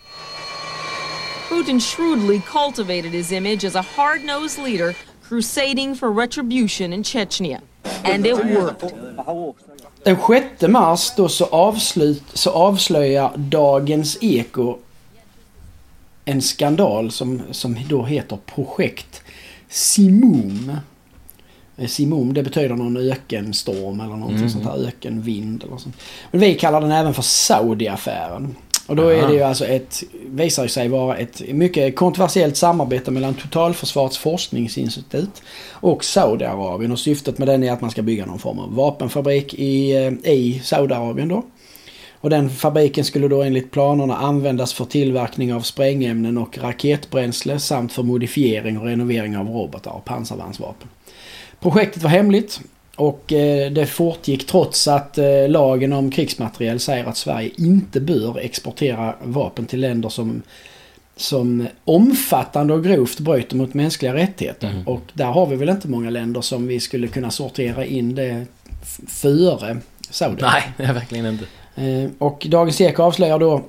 Putin 1.49 1.81
shrewdly 1.81 2.41
cultivated 2.41 3.13
his 3.13 3.31
image 3.31 3.65
as 3.65 3.77
a 3.77 3.83
hard 3.83 4.25
nosed 4.25 4.59
leader 4.59 4.95
crusading 5.23 5.95
for 5.95 6.11
retribution 6.11 6.93
in 6.93 7.03
Chechnya. 7.03 7.61
And 8.05 8.27
it 8.27 8.37
worked. 8.37 8.93
Den 10.05 10.17
6 10.17 10.69
mars 10.69 11.13
då 11.17 11.29
så, 11.29 11.45
avslut, 11.45 12.23
så 12.33 12.51
avslöjar 12.51 13.33
Dagens 13.37 14.19
Eko 14.21 14.79
en 16.25 16.43
skandal 16.43 17.11
som, 17.11 17.43
som 17.51 17.77
då 17.89 18.05
heter 18.05 18.39
Projekt 18.47 19.23
Simum. 19.69 20.73
Eh, 21.77 21.87
Simum 21.87 22.35
det 22.35 22.43
betyder 22.43 22.75
någon 22.75 22.97
ökenstorm 22.97 24.01
eller 24.01 24.17
någonting 24.17 24.51
sånt 24.51 24.65
här. 24.65 24.87
Ökenvind 24.87 25.65
eller 25.65 25.77
sånt. 25.77 25.97
Men 26.31 26.41
vi 26.41 26.55
kallar 26.55 26.81
den 26.81 26.93
även 26.93 27.15
för 27.15 27.23
Saudi-affären. 27.23 28.55
Och 28.87 28.97
då 28.97 29.09
är 29.09 29.29
det 29.29 29.35
ju 29.35 29.43
alltså 29.43 29.65
ett, 29.65 30.03
visar 30.27 30.67
sig 30.67 30.89
vara 30.89 31.17
ett 31.17 31.43
mycket 31.49 31.97
kontroversiellt 31.97 32.57
samarbete 32.57 33.11
mellan 33.11 33.35
Totalförsvarets 33.35 34.19
forskningsinstitut 34.19 35.43
och 35.71 36.05
Saudiarabien. 36.05 36.93
Och 36.93 36.99
syftet 36.99 37.39
med 37.39 37.49
den 37.49 37.63
är 37.63 37.73
att 37.73 37.81
man 37.81 37.91
ska 37.91 38.03
bygga 38.03 38.27
någon 38.27 38.39
form 38.39 38.59
av 38.59 38.75
vapenfabrik 38.75 39.55
i, 39.55 39.93
eh, 39.93 40.33
i 40.33 40.61
Saudiarabien 40.65 41.29
då. 41.29 41.43
Och 42.21 42.31
den 42.31 42.51
fabriken 42.51 43.05
skulle 43.05 43.29
då 43.29 43.43
enligt 43.43 43.71
planerna 43.71 44.17
användas 44.17 44.73
för 44.73 44.85
tillverkning 44.85 45.55
av 45.55 45.61
sprängämnen 45.61 46.39
och 46.39 46.59
raketbränsle 46.59 47.59
samt 47.59 47.93
för 47.93 48.03
modifiering 48.03 48.79
och 48.79 48.87
renovering 48.87 49.37
av 49.37 49.49
robotar 49.49 49.91
och 49.91 50.05
pansarvärnsvapen. 50.05 50.89
Projektet 51.61 52.03
var 52.03 52.11
hemligt 52.11 52.61
och 52.97 53.33
eh, 53.33 53.71
det 53.73 53.87
fortgick 53.87 54.47
trots 54.47 54.89
att 54.89 55.19
eh, 55.19 55.49
lagen 55.49 55.93
om 55.93 56.11
krigsmateriel 56.11 56.81
säger 56.81 57.05
att 57.05 57.17
Sverige 57.17 57.51
inte 57.57 58.01
bör 58.01 58.39
exportera 58.39 59.15
vapen 59.23 59.67
till 59.67 59.81
länder 59.81 60.09
som, 60.09 60.43
som 61.17 61.69
omfattande 61.85 62.75
och 62.75 62.85
grovt 62.85 63.21
bryter 63.21 63.57
mot 63.57 63.75
mänskliga 63.75 64.15
rättigheter. 64.15 64.71
Mm. 64.71 64.87
Och 64.87 65.03
där 65.13 65.25
har 65.27 65.47
vi 65.47 65.57
väl 65.57 65.69
inte 65.69 65.89
många 65.89 66.11
länder 66.11 66.41
som 66.41 66.67
vi 66.67 66.81
skulle 66.81 67.09
kunna 67.09 67.31
sortera 67.31 67.85
in 67.85 68.15
det 68.15 68.47
före 69.09 69.77
Saudi. 70.11 70.43
Nej, 70.43 70.63
verkligen 70.93 71.27
inte. 71.27 71.45
Eh, 71.75 72.11
Och 72.19 72.47
Dagens 72.51 72.81
Eko 72.81 73.03
avslöjar 73.03 73.39
då 73.39 73.63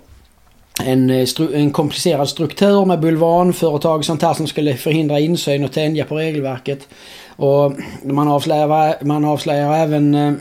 en, 0.83 1.09
eh, 1.09 1.23
stru- 1.23 1.55
en 1.55 1.71
komplicerad 1.71 2.29
struktur 2.29 2.85
med 2.85 2.99
bulvanföretag 2.99 3.97
och 3.99 4.05
sånt 4.05 4.21
här 4.21 4.33
som 4.33 4.47
skulle 4.47 4.77
förhindra 4.77 5.19
insyn 5.19 5.63
och 5.63 5.71
tänja 5.71 6.05
på 6.05 6.15
regelverket. 6.15 6.87
Och 7.35 7.73
man 8.03 8.27
avslöjar, 8.27 9.03
man 9.03 9.25
avslöjar 9.25 9.73
även 9.73 10.15
eh, 10.15 10.33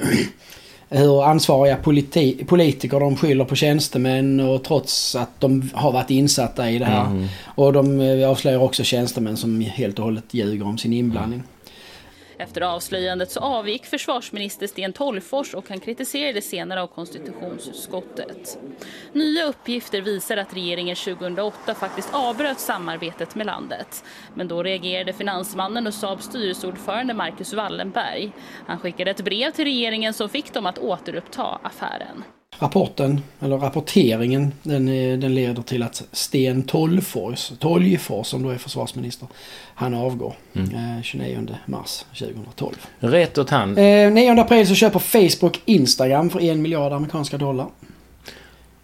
hur 0.88 1.24
ansvariga 1.24 1.76
politi- 1.82 2.44
politiker 2.44 3.00
de 3.00 3.16
skyller 3.16 3.44
på 3.44 3.54
tjänstemän 3.54 4.40
och 4.40 4.64
trots 4.64 5.16
att 5.16 5.40
de 5.40 5.70
har 5.74 5.92
varit 5.92 6.10
insatta 6.10 6.70
i 6.70 6.78
det 6.78 6.84
här. 6.84 7.06
Mm. 7.06 7.26
Och 7.44 7.72
de 7.72 8.00
eh, 8.00 8.30
avslöjar 8.30 8.62
också 8.62 8.84
tjänstemän 8.84 9.36
som 9.36 9.60
helt 9.60 9.98
och 9.98 10.04
hållet 10.04 10.24
ljuger 10.30 10.66
om 10.66 10.78
sin 10.78 10.92
inblandning. 10.92 11.42
Efter 12.38 12.60
avslöjandet 12.60 13.30
så 13.30 13.40
avgick 13.40 13.86
försvarsminister 13.86 14.66
Sten 14.66 14.92
Tolgfors 14.92 15.54
och 15.54 15.68
han 15.68 15.80
kritiserade 15.80 16.42
senare 16.42 16.82
av 16.82 16.86
konstitutionsutskottet. 16.86 18.58
Nya 19.12 19.44
uppgifter 19.44 20.00
visar 20.00 20.36
att 20.36 20.56
regeringen 20.56 20.96
2008 20.96 21.74
faktiskt 21.74 22.14
avbröt 22.14 22.60
samarbetet 22.60 23.34
med 23.34 23.46
landet. 23.46 24.04
Men 24.34 24.48
då 24.48 24.62
reagerade 24.62 25.12
finansmannen 25.12 25.86
och 25.86 25.94
Saabs 25.94 26.24
styrelseordförande 26.24 27.14
Marcus 27.14 27.52
Wallenberg. 27.52 28.32
Han 28.66 28.78
skickade 28.78 29.10
ett 29.10 29.24
brev 29.24 29.50
till 29.50 29.64
regeringen 29.64 30.14
som 30.14 30.28
fick 30.28 30.52
dem 30.52 30.66
att 30.66 30.78
återuppta 30.78 31.60
affären. 31.62 32.24
Rapporten, 32.58 33.20
eller 33.40 33.58
rapporteringen, 33.58 34.52
den, 34.62 34.88
eh, 34.88 35.18
den 35.18 35.34
leder 35.34 35.62
till 35.62 35.82
att 35.82 36.02
Sten 36.12 36.62
Tolgfors, 36.62 37.52
Tolgfors 37.58 38.26
som 38.26 38.42
då 38.42 38.50
är 38.50 38.58
försvarsminister, 38.58 39.28
han 39.74 39.94
avgår 39.94 40.34
eh, 40.54 41.02
29 41.02 41.48
mars 41.66 42.04
2012. 42.18 42.74
Rätt 42.98 43.38
åt 43.38 43.50
han. 43.50 43.78
Eh, 43.78 44.12
9 44.12 44.40
april 44.40 44.66
så 44.66 44.74
köper 44.74 44.98
Facebook 44.98 45.60
Instagram 45.64 46.30
för 46.30 46.40
en 46.40 46.62
miljard 46.62 46.92
amerikanska 46.92 47.38
dollar. 47.38 47.66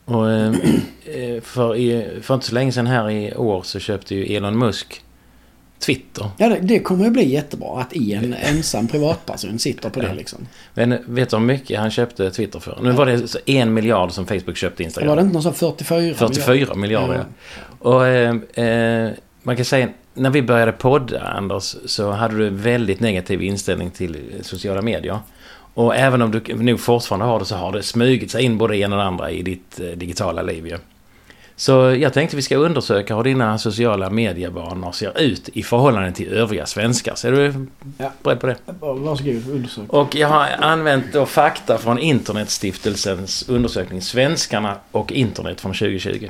Och, 0.04 0.30
eh, 0.30 0.48
eh, 1.04 1.40
för, 1.42 1.76
i, 1.76 2.20
för 2.22 2.34
inte 2.34 2.46
så 2.46 2.54
länge 2.54 2.72
sedan 2.72 2.86
här 2.86 3.10
i 3.10 3.34
år 3.34 3.62
så 3.62 3.78
köpte 3.78 4.14
ju 4.14 4.36
Elon 4.36 4.58
Musk 4.58 5.02
Twitter. 5.82 6.30
Ja, 6.38 6.48
det, 6.48 6.58
det 6.60 6.78
kommer 6.78 7.04
ju 7.04 7.10
bli 7.10 7.28
jättebra 7.28 7.80
att 7.80 7.96
en 7.96 8.34
ensam 8.34 8.88
privatperson 8.88 9.58
sitter 9.58 9.90
på 9.90 10.00
det 10.00 10.14
liksom. 10.14 10.38
Men 10.74 10.98
vet 11.06 11.30
du 11.30 11.36
hur 11.36 11.44
mycket 11.44 11.80
han 11.80 11.90
köpte 11.90 12.30
Twitter 12.30 12.60
för? 12.60 12.78
Nu 12.82 12.90
var 12.90 13.06
det 13.06 13.52
en 13.52 13.74
miljard 13.74 14.12
som 14.12 14.26
Facebook 14.26 14.56
köpte 14.56 14.82
Instagram. 14.82 15.08
Var 15.08 15.16
det 15.16 15.22
inte 15.22 15.32
någon 15.32 15.42
sån 15.42 15.54
44? 15.54 16.14
44 16.14 16.74
miljarder. 16.74 17.14
Ja. 17.14 17.24
Och 17.78 18.06
eh, 18.06 18.36
eh, 18.66 19.10
man 19.42 19.56
kan 19.56 19.64
säga, 19.64 19.88
när 20.14 20.30
vi 20.30 20.42
började 20.42 20.72
podda, 20.72 21.20
Anders, 21.20 21.76
så 21.86 22.10
hade 22.10 22.36
du 22.36 22.50
väldigt 22.50 23.00
negativ 23.00 23.42
inställning 23.42 23.90
till 23.90 24.16
sociala 24.42 24.82
medier. 24.82 25.18
Och 25.74 25.96
även 25.96 26.22
om 26.22 26.30
du 26.30 26.54
nog 26.54 26.80
fortfarande 26.80 27.26
har 27.26 27.38
det 27.38 27.44
så 27.44 27.56
har 27.56 27.72
det 27.72 27.82
smugit 27.82 28.30
sig 28.30 28.44
in 28.44 28.58
både 28.58 28.74
det 28.74 28.78
ena 28.78 28.96
och 28.96 29.02
det 29.02 29.08
andra 29.08 29.30
i 29.30 29.42
ditt 29.42 29.80
eh, 29.80 29.86
digitala 29.86 30.42
liv 30.42 30.66
ju. 30.66 30.78
Så 31.62 31.72
jag 32.00 32.12
tänkte 32.12 32.36
vi 32.36 32.42
ska 32.42 32.56
undersöka 32.56 33.16
hur 33.16 33.22
dina 33.22 33.58
sociala 33.58 34.10
medievanor 34.10 34.92
ser 34.92 35.20
ut 35.20 35.48
i 35.52 35.62
förhållande 35.62 36.12
till 36.12 36.28
övriga 36.32 36.66
svenskar. 36.66 37.14
Så 37.14 37.28
är 37.28 37.32
du 37.32 37.66
Ja. 37.98 38.10
beredd 38.22 38.40
på 38.40 38.46
det? 38.46 38.56
Varsågod, 38.80 39.48
undersök. 39.50 39.84
Och 39.88 40.14
jag 40.14 40.28
har 40.28 40.48
använt 40.60 41.12
då 41.12 41.26
fakta 41.26 41.78
från 41.78 41.98
Internetstiftelsens 41.98 43.48
undersökning 43.48 44.02
Svenskarna 44.02 44.76
och 44.90 45.12
internet 45.12 45.60
från 45.60 45.72
2020. 45.74 46.28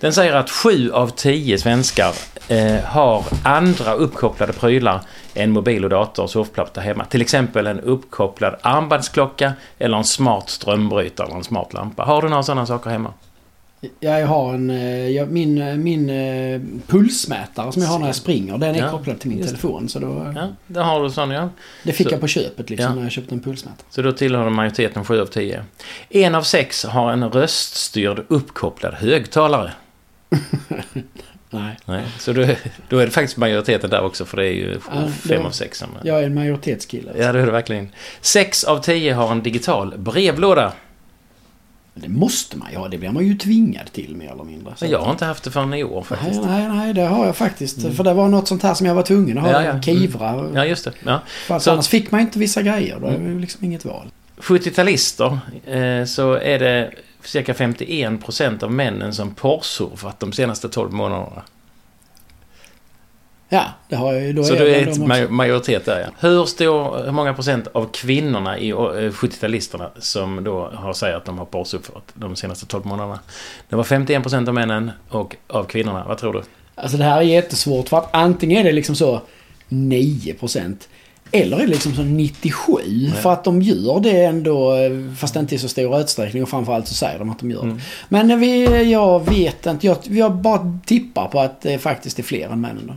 Den 0.00 0.12
säger 0.12 0.34
att 0.34 0.50
sju 0.50 0.90
av 0.92 1.08
tio 1.08 1.58
svenskar 1.58 2.12
eh, 2.48 2.84
har 2.84 3.24
andra 3.44 3.94
uppkopplade 3.94 4.52
prylar 4.52 5.00
än 5.34 5.50
mobil 5.50 5.84
och 5.84 5.90
dator 5.90 6.22
och 6.22 6.30
surfplatta 6.30 6.80
hemma. 6.80 7.04
Till 7.04 7.20
exempel 7.20 7.66
en 7.66 7.80
uppkopplad 7.80 8.56
armbandsklocka 8.62 9.52
eller 9.78 9.96
en 9.98 10.04
smart 10.04 10.50
strömbrytare 10.50 11.26
eller 11.26 11.36
en 11.36 11.44
smart 11.44 11.72
lampa. 11.72 12.02
Har 12.02 12.22
du 12.22 12.28
några 12.28 12.42
sådana 12.42 12.66
saker 12.66 12.90
hemma? 12.90 13.12
Jag 14.00 14.26
har 14.26 14.54
en, 14.54 14.70
eh, 14.70 15.08
jag, 15.08 15.30
min, 15.30 15.62
eh, 15.62 15.74
min 15.76 16.10
eh, 16.10 16.60
pulsmätare 16.86 17.72
som 17.72 17.82
jag 17.82 17.88
har 17.88 17.98
när 17.98 18.06
jag 18.06 18.14
springer, 18.14 18.58
den 18.58 18.74
är 18.74 18.78
Ja, 18.78 18.90
kopplad 18.90 19.20
till 19.20 19.30
min 19.30 19.46
telefon. 19.46 19.88
Så 19.88 19.98
då, 19.98 20.32
Ja, 20.36 20.48
det 20.66 20.80
har 20.80 21.02
du 21.02 21.10
sån 21.10 21.30
ja. 21.30 21.48
det 21.82 21.92
fick 21.92 22.08
så- 22.08 22.14
jag 22.14 22.20
på 22.20 22.26
köpet 22.26 22.70
liksom 22.70 22.88
Ja. 22.90 22.94
när 22.94 23.02
jag 23.02 23.12
köpte 23.12 23.34
en 23.34 23.40
pulsmätare. 23.40 23.86
Så 23.90 24.02
då 24.02 24.12
tillhör 24.12 24.50
majoriteten 24.50 25.04
7 25.04 25.20
av 25.20 25.26
10. 25.26 25.64
En 26.10 26.34
av 26.34 26.42
sex 26.42 26.84
har 26.84 27.12
en 27.12 27.30
röststyrd 27.30 28.24
uppkopplad 28.28 28.94
högtalare. 28.94 29.72
Nej. 31.50 31.76
Nej, 31.84 32.02
så 32.18 32.32
då, 32.32 32.46
då 32.88 32.98
är 32.98 33.04
det 33.06 33.10
faktiskt 33.12 33.36
majoriteten 33.36 33.90
där 33.90 34.02
också 34.04 34.24
för 34.24 34.36
det 34.36 34.46
är 34.46 34.52
ju 34.52 34.78
Ja, 34.94 35.08
fem 35.28 35.46
av 35.46 35.50
sex 35.50 35.78
som... 35.78 35.88
Jag 36.04 36.18
är 36.20 36.22
en 36.26 36.34
majoritetskille. 36.34 37.12
Ja, 37.16 37.32
det 37.32 37.40
är 37.40 37.46
det 37.46 37.52
verkligen. 37.52 37.88
Sex 38.20 38.64
av 38.64 38.78
tio 38.82 39.14
har 39.14 39.32
en 39.32 39.42
digital 39.42 39.94
brevlåda. 39.98 40.72
Det 42.00 42.08
måste 42.08 42.56
man 42.56 42.70
ju 42.72 42.76
ha. 42.78 42.88
Det 42.88 42.98
blir 42.98 43.10
man 43.10 43.26
ju 43.26 43.34
tvingad 43.34 43.92
till 43.92 44.16
mer 44.16 44.32
eller 44.32 44.44
mindre. 44.44 44.72
Så 44.76 44.86
jag 44.86 44.98
har 44.98 45.12
inte 45.12 45.24
haft 45.24 45.44
det 45.44 45.50
förrän 45.50 45.74
i 45.74 45.84
år 45.84 45.94
Nej, 46.10 46.18
faktiskt. 46.18 46.42
nej, 46.44 46.68
nej, 46.68 46.94
det 46.94 47.02
har 47.06 47.26
jag 47.26 47.36
faktiskt. 47.36 47.82
För 47.96 48.04
det 48.04 48.14
var 48.14 48.28
något 48.28 48.48
sånt 48.48 48.62
här 48.62 48.74
som 48.74 48.86
jag 48.86 48.94
var 48.94 49.02
tvungen 49.02 49.38
att 49.38 49.44
ha. 49.44 49.50
Ja, 49.52 49.62
ja. 49.64 49.82
Kivra. 49.82 50.50
Ja, 50.54 50.64
just 50.64 50.84
det. 50.84 50.92
Ja. 51.06 51.20
För 51.46 51.58
Så- 51.58 51.70
annars 51.70 51.88
fick 51.88 52.10
man 52.10 52.20
inte 52.20 52.38
vissa 52.38 52.62
grejer. 52.62 52.98
Då 53.00 53.06
är 53.06 53.18
det 53.18 53.24
ju 53.24 53.40
liksom 53.40 53.64
inget 53.64 53.84
val. 53.84 54.06
70-talister 54.40 55.38
eh, 55.66 56.04
så 56.04 56.32
är 56.32 56.58
det 56.58 56.90
cirka 57.24 57.52
51% 57.52 58.62
av 58.62 58.72
männen 58.72 59.14
som 59.14 59.34
porrsurfat 59.34 60.20
de 60.20 60.32
senaste 60.32 60.68
12 60.68 60.92
månaderna. 60.92 61.42
Ja, 63.48 63.64
det 63.88 63.96
har 63.96 64.12
jag 64.12 64.22
ju. 64.22 64.32
Då 64.32 64.44
Så 64.44 64.54
är 64.54 64.58
det 64.58 64.68
jag 64.68 64.80
är 64.80 65.22
ett 65.24 65.30
majoritet 65.30 65.84
där 65.84 66.00
ja. 66.00 66.28
Hur 66.28 66.44
stor, 66.44 67.04
hur 67.04 67.12
många 67.12 67.34
procent 67.34 67.66
av 67.72 67.88
kvinnorna 67.92 68.58
i 68.58 68.68
eh, 68.70 68.74
70-talisterna 68.74 69.88
som 69.98 70.44
då 70.44 70.70
har 70.74 70.92
sagt 70.92 71.16
att 71.16 71.24
de 71.24 71.38
har 71.38 71.44
porrsurfat 71.44 72.12
de 72.14 72.36
senaste 72.36 72.66
12 72.66 72.86
månaderna? 72.86 73.18
Det 73.68 73.76
var 73.76 73.84
51% 73.84 74.48
av 74.48 74.54
männen 74.54 74.90
och 75.08 75.36
av 75.46 75.64
kvinnorna. 75.64 76.04
Vad 76.08 76.18
tror 76.18 76.32
du? 76.32 76.42
Alltså 76.74 76.96
det 76.96 77.04
här 77.04 77.18
är 77.18 77.22
jättesvårt 77.22 77.88
för 77.88 77.96
att 77.96 78.08
antingen 78.14 78.58
är 78.58 78.64
det 78.64 78.72
liksom 78.72 78.94
så 78.94 79.20
9% 79.68 80.76
eller 81.30 81.56
är 81.56 81.60
det 81.60 81.66
liksom 81.66 81.94
så 81.94 82.02
97 82.02 83.10
för 83.22 83.32
att 83.32 83.44
de 83.44 83.62
gör 83.62 84.00
det 84.00 84.24
ändå 84.24 84.74
eh, 84.74 84.90
fast 85.16 85.36
inte 85.36 85.54
i 85.54 85.58
så 85.58 85.68
stor 85.68 86.00
utsträckning 86.00 86.42
och 86.42 86.48
framförallt 86.48 86.88
så 86.88 86.94
säger 86.94 87.18
de 87.18 87.30
att 87.30 87.38
de 87.38 87.50
gör 87.50 87.62
det. 87.62 87.66
Mm. 87.66 87.80
Men 88.08 88.40
vi, 88.40 88.82
jag 88.92 89.30
vet 89.30 89.66
inte, 89.66 89.86
jag, 89.86 89.96
jag 90.02 90.34
bara 90.34 90.78
tippar 90.86 91.28
på 91.28 91.40
att 91.40 91.60
det 91.60 91.78
faktiskt 91.78 92.18
är 92.18 92.22
fler 92.22 92.48
än 92.48 92.60
männen 92.60 92.86
då. 92.86 92.94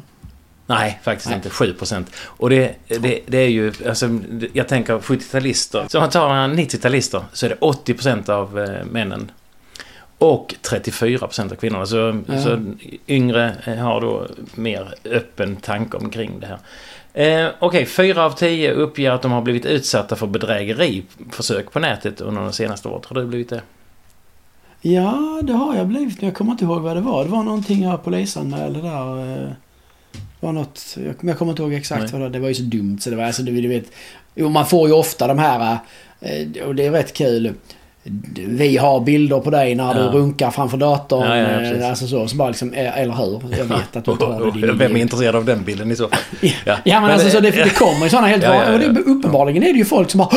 Nej, 0.75 0.99
faktiskt 1.03 1.29
Nej. 1.29 1.35
inte. 1.35 1.49
7%. 1.49 2.05
Och 2.25 2.49
det, 2.49 2.75
det, 2.87 3.19
det 3.27 3.37
är 3.37 3.47
ju, 3.49 3.73
alltså, 3.87 4.19
jag 4.53 4.67
tänker 4.67 4.97
70-talister. 4.99 5.85
Så 5.87 5.97
om 5.97 6.01
man 6.01 6.09
tar 6.09 6.29
90-talister 6.47 7.23
så 7.33 7.45
är 7.45 7.49
det 7.49 7.55
80% 7.93 8.29
av 8.29 8.59
eh, 8.59 8.85
männen. 8.85 9.31
Och 10.17 10.55
34% 10.63 11.51
av 11.51 11.55
kvinnorna. 11.55 11.85
Så, 11.85 12.21
Ja. 12.27 12.41
så 12.41 12.59
yngre 13.07 13.55
eh, 13.65 13.75
har 13.75 14.01
då 14.01 14.27
mer 14.55 14.93
öppen 15.05 15.55
tanke 15.55 15.97
omkring 15.97 16.39
det 16.39 16.47
här. 16.47 16.59
Eh, 17.13 17.49
Okej, 17.59 17.85
fyra 17.85 18.25
av 18.25 18.31
tio 18.31 18.71
uppger 18.71 19.11
att 19.11 19.21
de 19.21 19.31
har 19.31 19.41
blivit 19.41 19.65
utsatta 19.65 20.15
för 20.15 20.27
bedrägeriförsök 20.27 21.71
på 21.71 21.79
nätet 21.79 22.21
under 22.21 22.41
det 22.45 22.53
senaste 22.53 22.87
året. 22.87 23.05
Har 23.05 23.15
du 23.15 23.25
blivit 23.25 23.49
det? 23.49 23.61
Ja, 24.81 25.39
det 25.43 25.53
har 25.53 25.75
jag 25.75 25.87
blivit. 25.87 26.21
Men 26.21 26.25
jag 26.29 26.35
kommer 26.37 26.51
inte 26.51 26.63
ihåg 26.63 26.81
vad 26.81 26.97
det 26.97 27.01
var. 27.01 27.23
Det 27.23 27.29
var 27.29 27.43
någonting 27.43 27.83
jag 27.83 28.03
polisanmälde 28.03 28.81
där. 28.81 29.43
eh, 29.43 29.49
var 30.39 30.51
något, 30.51 30.81
jag, 30.95 31.15
men 31.19 31.27
jag 31.27 31.37
kommer 31.37 31.51
inte 31.51 31.61
ihåg 31.61 31.73
exakt 31.73 32.01
Nej. 32.01 32.11
vad 32.11 32.21
det 32.21 32.25
var. 32.25 32.29
Det 32.29 32.39
var 32.39 32.47
ju 32.47 32.55
så 32.55 32.63
dumt 32.63 32.97
så 33.01 33.09
det 33.09 33.15
var, 33.15 33.23
alltså 33.23 33.41
du, 33.41 33.61
du 33.61 33.67
vet. 33.67 33.85
Jo, 34.35 34.49
man 34.49 34.65
får 34.65 34.87
ju 34.87 34.93
ofta 34.93 35.27
de 35.27 35.39
här, 35.39 35.77
eh, 36.21 36.63
och 36.65 36.75
det 36.75 36.85
är 36.85 36.91
rätt 36.91 37.13
kul. 37.13 37.53
Vi 38.47 38.77
har 38.77 38.99
bilder 38.99 39.39
på 39.39 39.49
dig 39.49 39.75
när 39.75 39.93
du 39.93 39.99
Ja. 39.99 40.05
runkar 40.05 40.51
framför 40.51 40.77
datorn. 40.77 41.27
Ja, 41.27 41.37
ja, 41.37 41.61
eh, 41.61 41.89
alltså 41.89 42.07
så, 42.07 42.27
så 42.27 42.35
bara 42.35 42.47
liksom, 42.49 42.73
eh, 42.73 42.97
eller 42.97 43.13
hur? 43.13 43.41
Jag 43.57 43.65
vet 43.65 43.95
att 43.95 44.05
du 44.05 44.11
inte 44.11 44.25
har 44.25 44.61
det. 44.61 44.73
Vem 44.73 44.95
är 44.95 44.99
intresserad 45.01 45.35
av 45.35 45.45
den 45.45 45.63
bilden 45.63 45.91
i 45.91 45.95
så 45.95 46.07
fall? 46.09 46.19
Ja, 46.65 47.01
men, 47.01 47.03
alltså 47.03 47.29
så 47.29 47.39
det, 47.39 47.51
det 47.51 47.75
kommer 47.75 48.03
ju 48.03 48.09
sådana 48.09 48.27
helt 48.27 48.43
Ja, 48.43 48.71
ja, 48.71 48.77
det, 48.77 48.83
ja. 48.85 48.91
uppenbarligen 49.05 49.63
är 49.63 49.73
det 49.73 49.79
ju 49.79 49.85
folk 49.85 50.11
som 50.11 50.17
bara! 50.17 50.29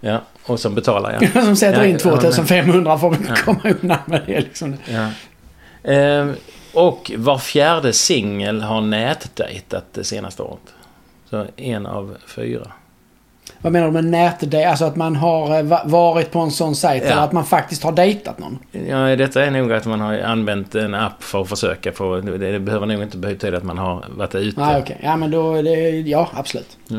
Ja, 0.00 0.22
och 0.42 0.60
som 0.60 0.74
betalar 0.74 1.18
ja. 1.34 1.42
som 1.44 1.56
sätter 1.56 1.78
Ja, 1.80 1.86
in 1.86 1.92
ja, 1.92 1.98
2500 1.98 2.98
för 2.98 3.10
att 3.12 3.18
Ja. 3.28 3.34
komma 3.44 3.60
undan 3.80 3.98
med 4.06 4.22
det 4.26 4.40
liksom. 4.40 4.76
Ja. 4.92 5.08
Ehm, 5.92 6.34
och 6.74 7.12
var 7.16 7.38
fjärde 7.38 7.92
singel 7.92 8.62
har 8.62 8.80
nätdejtat 8.80 9.84
det 9.92 10.04
senaste 10.04 10.42
året. 10.42 10.60
Så 11.30 11.46
en 11.56 11.86
av 11.86 12.16
fyra. 12.26 12.66
Vad 13.60 13.72
menar 13.72 13.86
du 13.86 13.92
med 13.92 14.04
nätdej? 14.04 14.64
Alltså 14.64 14.84
att 14.84 14.96
man 14.96 15.16
har 15.16 15.56
eh, 15.58 15.62
va- 15.62 15.82
varit 15.84 16.30
på 16.30 16.38
en 16.38 16.50
sån 16.50 16.76
sajt 16.76 17.02
Ja. 17.06 17.10
eller 17.12 17.22
att 17.22 17.32
man 17.32 17.44
faktiskt 17.44 17.82
har 17.82 17.92
dejtat 17.92 18.38
någon? 18.38 18.58
Ja, 18.88 19.16
detta 19.16 19.44
är 19.44 19.50
nog 19.50 19.72
att 19.72 19.86
man 19.86 20.00
har 20.00 20.18
använt 20.18 20.74
en 20.74 20.94
app 20.94 21.22
för 21.22 21.42
att 21.42 21.48
försöka 21.48 21.92
få... 21.92 22.20
Det, 22.20 22.58
behöver 22.60 22.86
nog 22.86 23.02
inte 23.02 23.16
betyda 23.16 23.56
att 23.56 23.62
man 23.64 23.78
har 23.78 24.04
varit 24.16 24.34
ute. 24.34 24.60
Nej, 24.60 24.80
okej. 24.82 25.00
Ja, 25.02 25.16
men 25.16 25.30
då 25.30 25.62
det... 25.62 25.70
Ja, 25.90 26.28
absolut. 26.34 26.76
Ja. 26.88 26.98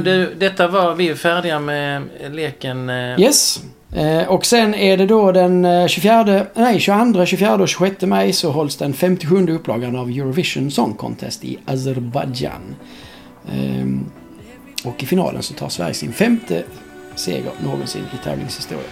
Det, 0.00 0.28
detta 0.40 0.68
var... 0.68 0.94
Vi 0.94 1.08
är 1.08 1.14
färdiga 1.14 1.58
med 1.58 2.02
leken... 2.30 2.90
eh, 2.90 3.20
Yes. 3.20 3.62
Eh, 3.92 4.28
och 4.28 4.46
sen 4.46 4.74
är 4.74 4.96
det 4.96 5.06
då 5.06 5.32
den 5.32 5.64
eh, 5.64 5.86
24, 5.86 6.46
nej 6.54 6.80
22, 6.80 7.26
24 7.26 7.54
och 7.54 7.68
26 7.68 8.02
maj 8.02 8.32
så 8.32 8.50
hålls 8.50 8.76
den 8.76 8.92
57 8.92 9.48
upplagan 9.48 9.96
av 9.96 10.08
Eurovision 10.08 10.70
Song 10.70 10.94
Contest 10.94 11.44
i 11.44 11.58
Azerbajdzjan. 11.64 12.74
Ehm, 13.52 14.10
och 14.84 15.02
i 15.02 15.06
finalen 15.06 15.42
så 15.42 15.54
tar 15.54 15.68
Sverige 15.68 15.94
sin 15.94 16.12
femte 16.12 16.62
seger 17.14 17.52
någonsin 17.64 18.04
i 18.14 18.24
tävlingshistoria. 18.24 18.84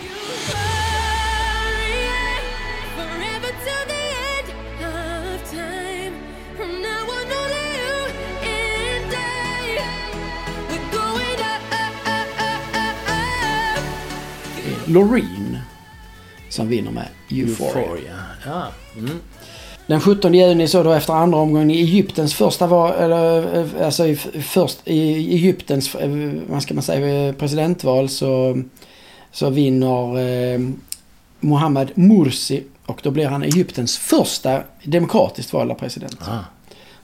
Loreen 14.88 15.58
som 16.48 16.68
vinner 16.68 16.90
med 16.90 17.08
Euphoria. 17.30 17.80
Euphoria. 17.80 18.14
Ja. 18.46 18.68
Mm. 18.96 19.18
Den 19.86 20.00
17 20.00 20.34
juni 20.34 20.68
så 20.68 20.82
då 20.82 20.92
efter 20.92 21.12
andra 21.12 21.38
omgången 21.38 21.70
i 21.70 21.80
Egyptens 21.80 22.34
första 22.34 22.66
var, 22.66 22.94
eller 22.94 23.56
eh, 23.56 23.86
alltså 23.86 24.06
i, 24.06 24.16
först 24.16 24.78
i 24.84 25.34
Egyptens, 25.34 25.94
eh, 25.94 26.10
vad 26.48 26.62
ska 26.62 26.74
man 26.74 26.82
säga, 26.82 27.32
presidentval 27.32 28.08
så, 28.08 28.62
så 29.32 29.50
vinner 29.50 30.18
eh, 30.18 30.60
Mohammed 31.40 31.98
Morsi 31.98 32.64
och 32.86 33.00
då 33.02 33.10
blir 33.10 33.26
han 33.26 33.42
Egyptens 33.42 33.98
första 33.98 34.62
demokratiskt 34.82 35.52
valda 35.52 35.74
president. 35.74 36.18
Ah. 36.20 36.44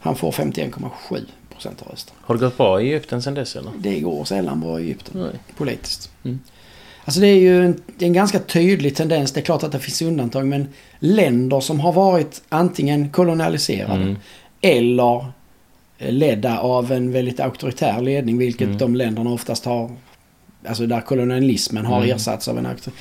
Han 0.00 0.16
får 0.16 0.32
51,7 0.32 1.24
procent 1.52 1.82
av 1.82 1.88
rösterna. 1.88 2.18
Har 2.22 2.34
det 2.34 2.40
gått 2.40 2.56
bra 2.56 2.80
i 2.80 2.88
Egypten 2.88 3.22
sen 3.22 3.34
dess 3.34 3.56
eller? 3.56 3.72
Det 3.78 4.00
går 4.00 4.24
sällan 4.24 4.60
bra 4.60 4.80
i 4.80 4.82
Egypten 4.82 5.20
Nej. 5.20 5.40
politiskt. 5.56 6.10
Mm. 6.24 6.40
Alltså 7.04 7.20
det 7.20 7.26
är 7.28 7.38
ju 7.40 7.64
en, 7.64 7.80
en 7.98 8.12
ganska 8.12 8.38
tydlig 8.38 8.96
tendens. 8.96 9.32
Det 9.32 9.40
är 9.40 9.44
klart 9.44 9.62
att 9.62 9.72
det 9.72 9.78
finns 9.78 10.02
undantag 10.02 10.46
men 10.46 10.68
länder 10.98 11.60
som 11.60 11.80
har 11.80 11.92
varit 11.92 12.42
antingen 12.48 13.10
kolonialiserade 13.10 14.02
Mm. 14.02 14.16
eller 14.60 15.26
eh, 15.98 16.12
ledda 16.12 16.58
av 16.58 16.92
en 16.92 17.12
väldigt 17.12 17.40
auktoritär 17.40 18.00
ledning 18.00 18.38
vilket 18.38 18.66
Mm. 18.66 18.78
de 18.78 18.94
länderna 18.96 19.30
oftast 19.32 19.64
har 19.64 19.90
Alltså 20.68 20.86
där 20.86 21.00
kolonialismen 21.00 21.86
har 21.86 22.02
Mm. 22.04 22.16
ersatts 22.16 22.48
av 22.48 22.58
en 22.58 22.66
auktor. 22.66 22.92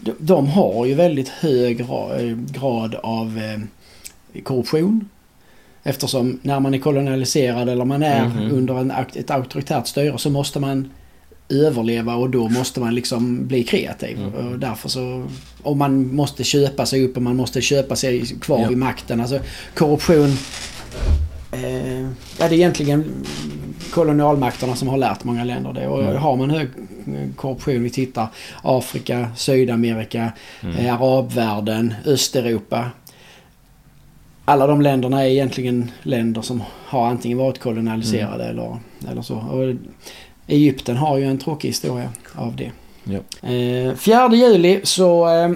De, 0.00 0.12
de 0.18 0.46
har 0.48 0.86
ju 0.86 0.94
väldigt 0.94 1.28
hög 1.28 1.80
eh, 1.80 1.86
grad 2.52 2.94
av 2.94 3.38
eh, 4.34 4.42
korruption. 4.42 5.08
Eftersom 5.82 6.38
när 6.42 6.60
man 6.60 6.74
är 6.74 6.78
kolonialiserad 6.78 7.68
eller 7.68 7.84
man 7.84 8.02
är 8.02 8.24
Mhm. 8.28 8.50
under 8.52 8.74
en, 8.80 8.90
ett 9.14 9.30
auktoritärt 9.30 9.86
styre 9.86 10.18
så 10.18 10.30
måste 10.30 10.60
man 10.60 10.90
överleva 11.48 12.14
och 12.14 12.30
då 12.30 12.48
måste 12.48 12.80
man 12.80 12.94
liksom 12.94 13.46
bli 13.46 13.64
kreativ. 13.64 14.18
Mm. 14.18 14.34
Och 14.34 14.58
därför 14.58 14.88
så... 14.88 15.26
Och 15.62 15.76
man 15.76 16.14
måste 16.14 16.44
köpa 16.44 16.86
sig 16.86 17.04
upp 17.04 17.16
och 17.16 17.22
man 17.22 17.36
måste 17.36 17.60
köpa 17.60 17.96
sig 17.96 18.26
kvar 18.26 18.60
Ja. 18.60 18.68
vid 18.68 18.78
makten. 18.78 19.20
Alltså 19.20 19.38
korruption... 19.74 20.32
Eh, 21.52 22.00
ja, 22.02 22.08
det 22.38 22.44
är 22.44 22.52
egentligen 22.52 23.04
kolonialmakterna 23.90 24.76
som 24.76 24.88
har 24.88 24.96
lärt 24.98 25.24
många 25.24 25.44
länder 25.44 25.72
det. 25.72 25.88
Och 25.88 26.02
Mm. 26.02 26.16
har 26.16 26.36
man 26.36 26.50
hög 26.50 26.68
korruption, 27.36 27.82
vi 27.82 27.90
tittar 27.90 28.28
Afrika, 28.62 29.28
Sydamerika, 29.36 30.32
Mm. 30.62 30.76
eh, 30.76 30.94
arabvärlden, 31.02 31.94
Östeuropa. 32.06 32.90
Alla 34.44 34.66
de 34.66 34.80
länderna 34.82 35.24
är 35.24 35.28
egentligen 35.28 35.90
länder 36.02 36.42
som 36.42 36.62
har 36.86 37.06
antingen 37.06 37.38
varit 37.38 37.58
kolonialiserade 37.58 38.44
Mm. 38.44 38.58
eller, 38.58 38.76
eller 39.10 39.22
så. 39.22 39.34
Och 39.36 39.74
Egypten 40.48 40.96
har 40.96 41.18
ju 41.18 41.24
en 41.24 41.38
tråkig 41.38 41.68
historia 41.68 42.12
av 42.34 42.56
det. 42.56 42.70
Ja. 43.04 43.48
Eh, 43.48 43.94
4 43.94 44.34
juli 44.34 44.80
så 44.84 45.28
eh, 45.28 45.50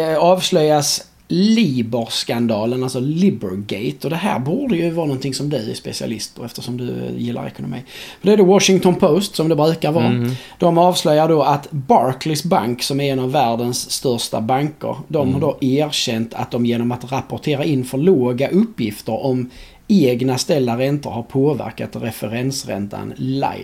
eh, 0.00 0.18
avslöjas 0.18 1.06
Liber-skandalen, 1.32 2.82
alltså 2.82 3.00
Libergate. 3.00 4.06
Och 4.06 4.10
det 4.10 4.16
här 4.16 4.38
borde 4.38 4.76
ju 4.76 4.90
vara 4.90 5.06
någonting 5.06 5.34
som 5.34 5.48
du 5.48 5.56
är 5.56 5.74
specialist 5.74 6.34
på 6.34 6.44
eftersom 6.44 6.76
du 6.76 6.94
gillar 7.16 7.46
ekonomi. 7.46 7.82
För 8.20 8.26
det 8.26 8.32
är 8.32 8.36
då 8.36 8.44
Washington 8.44 8.94
Post 8.94 9.34
som 9.36 9.48
det 9.48 9.56
brukar 9.56 9.92
vara. 9.92 10.08
Mhm. 10.10 10.34
De 10.58 10.78
avslöjar 10.78 11.28
då 11.28 11.42
att 11.42 11.70
Barclays 11.70 12.44
Bank 12.44 12.82
som 12.82 13.00
är 13.00 13.12
en 13.12 13.18
av 13.18 13.32
världens 13.32 13.90
största 13.90 14.40
banker. 14.40 14.96
De 15.08 15.34
har 15.34 15.40
då 15.40 15.58
erkänt 15.60 16.34
att 16.34 16.50
de 16.50 16.66
genom 16.66 16.92
att 16.92 17.12
rapportera 17.12 17.64
in 17.64 17.84
för 17.84 17.98
låga 17.98 18.48
uppgifter 18.48 19.24
om 19.24 19.50
egna 19.88 20.38
ställda 20.38 20.78
räntor 20.78 21.10
har 21.10 21.22
påverkat 21.22 21.96
referensräntan 21.96 23.12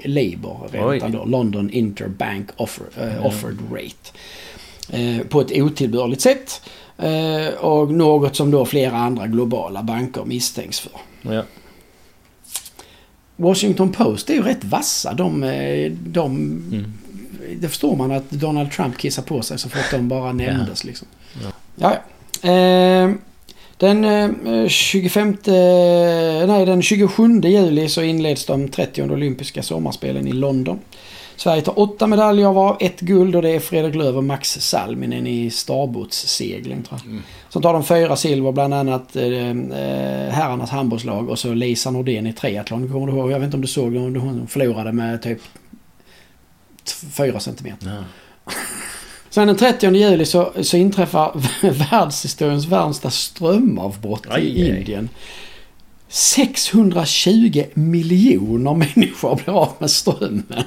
Labour-räntan 0.05 1.13
då, 1.13 1.25
London 1.25 1.71
Interbank 1.71 2.49
offer, 2.57 2.87
eh, 2.97 3.27
Offered 3.27 3.59
Rate. 3.73 4.13
Eh, 4.93 5.27
på 5.27 5.41
ett 5.41 5.53
otillbörligt 5.53 6.21
sätt. 6.21 6.61
Eh, 6.99 7.55
och 7.55 7.93
något 7.93 8.37
som 8.37 8.51
då 8.51 8.65
flera 8.65 8.97
andra 8.97 9.27
globala 9.27 9.83
banker 9.83 10.25
misstänks 10.25 10.81
för. 10.81 10.93
Ja. 11.23 11.43
Washington 13.37 13.93
Post 13.93 14.31
är 14.31 14.35
ju 14.35 14.43
rätt 14.43 14.65
vassa. 14.65 15.15
De, 15.15 15.43
eh, 15.43 15.93
de, 15.93 16.37
Mm. 16.73 16.93
Det 17.61 17.69
förstår 17.69 17.97
man 17.97 18.13
att 18.13 18.31
Donald 18.31 18.71
Trump 18.73 18.99
kissar 18.99 19.23
på 19.23 19.43
sig 19.43 19.59
så 19.59 19.69
fort 19.69 19.91
de 19.91 20.09
bara 20.09 20.33
nämndes. 20.33 20.85
Liksom. 20.85 21.09
Ja. 21.43 21.51
Ja, 21.77 21.97
ja. 22.43 22.51
Eh, 22.51 23.11
den 23.77 24.05
eh, 24.05 24.69
25... 24.69 25.37
Nej, 26.47 26.67
den 26.67 26.83
27 26.83 27.41
juli 27.41 27.89
så 27.89 28.03
inleds 28.03 28.47
de 28.47 28.69
30 28.69 29.03
olympiska 29.03 29.63
sommarspelen 29.63 30.27
i 30.27 30.33
London. 30.33 30.79
Sverige 31.39 31.63
tar 31.63 31.79
åtta 31.79 32.07
medaljer 32.07 32.53
varav 32.53 32.77
ett 32.81 33.01
guld 33.01 33.37
och 33.37 33.43
det 33.43 33.51
är 33.51 33.61
Fredrik 33.61 33.95
Lööf 33.95 34.17
och 34.17 34.25
Max 34.25 34.61
Salminen 34.61 35.27
i 35.27 35.51
starbåtssegling 35.51 36.83
tror 36.83 37.01
jag. 37.05 37.21
Så 37.49 37.61
tar 37.61 37.73
de 37.73 37.85
fyra 37.85 38.17
silver, 38.17 38.53
bland 38.53 38.75
annat 38.75 39.17
eh, 39.17 39.25
eh, 39.25 40.31
herrarnas 40.31 40.71
handbollslag 40.71 41.29
och 41.29 41.39
så 41.39 41.55
Lisa 41.55 41.91
Nordén 41.91 42.27
i 42.27 42.33
triathlon. 42.33 42.93
Kommer 42.93 43.07
du 43.07 43.13
ihåg? 43.13 43.31
Jag 43.31 43.39
vet 43.39 43.45
inte 43.47 43.57
om 43.57 43.61
du 43.61 43.69
såg 43.69 43.93
det, 43.93 43.99
hon 43.99 44.47
förlorade 44.47 44.93
med 44.93 45.23
typ 45.23 45.41
4 47.13 47.41
centimeter. 47.41 47.87
Ja. 47.87 48.53
Sen 49.31 49.47
den 49.47 49.57
30 49.57 49.95
juli 49.95 50.25
så, 50.25 50.53
så 50.63 50.77
inträffar 50.77 51.33
världshistoriens 51.91 52.67
värsta 52.67 53.11
strömavbrott 53.11 54.27
Aj, 54.29 54.61
i 54.61 54.73
aj. 54.73 55.09
620 56.09 57.65
miljoner 57.75 58.75
människor 58.75 59.37
blir 59.37 59.55
av 59.55 59.73
med 59.79 59.91
strömmen. 59.91 60.65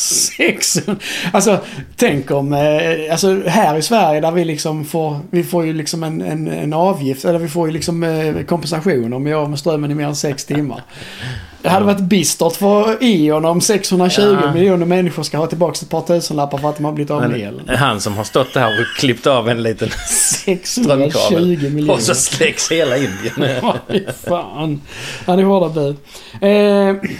600. 0.00 0.96
Alltså, 1.32 1.58
tänk 1.96 2.30
om... 2.30 2.52
Eh, 2.52 3.12
alltså 3.12 3.42
här 3.46 3.76
i 3.78 3.82
Sverige 3.82 4.20
där 4.20 4.30
vi 4.30 4.44
liksom 4.44 4.84
får... 4.84 5.20
Vi 5.30 5.44
får 5.44 5.64
ju 5.66 5.72
liksom 5.72 6.02
en, 6.02 6.20
en, 6.22 6.48
en 6.48 6.72
avgift, 6.72 7.24
eller 7.24 7.38
vi 7.38 7.48
får 7.48 7.66
ju 7.68 7.72
liksom 7.72 8.02
eh, 8.02 8.42
kompensation 8.44 9.12
om 9.12 9.24
vi 9.24 9.30
är 9.30 9.34
av 9.34 9.50
med 9.50 9.58
strömmen 9.58 9.90
i 9.90 9.94
mer 9.94 10.06
än 10.06 10.16
sex 10.16 10.44
timmar. 10.44 10.82
Det 11.62 11.68
hade 11.68 11.84
varit 11.86 12.00
bistert 12.00 12.56
för 12.56 12.96
E.ON 13.00 13.44
om 13.44 13.60
620 13.60 14.22
Ja. 14.42 14.52
miljoner 14.54 14.86
människor 14.86 15.22
ska 15.22 15.38
ha 15.38 15.46
tillbaka 15.46 15.78
ett 15.82 15.88
par 15.90 16.00
tusenlappar 16.00 16.58
för 16.58 16.68
att 16.68 16.76
de 16.76 16.84
har 16.84 16.92
blivit 16.92 17.10
av 17.10 17.28
med 17.28 17.40
elen. 17.40 17.68
han 17.76 18.00
som 18.00 18.16
har 18.16 18.24
stått 18.24 18.54
där 18.54 18.66
och 18.66 18.86
klippt 18.98 19.26
av 19.26 19.48
en 19.48 19.62
liten 19.62 19.88
620 20.44 20.60
strömkabel. 21.10 21.46
miljoner. 21.46 21.92
Och 21.92 22.00
så 22.00 22.14
släcks 22.14 22.70
hela 22.72 22.96
Indien. 22.96 23.34
Fy 23.88 24.00
fan. 24.28 24.80
Han 25.26 25.38
är 25.38 25.42
hårda 25.42 25.68
bud. 25.68 25.96
Eh, 26.40 27.10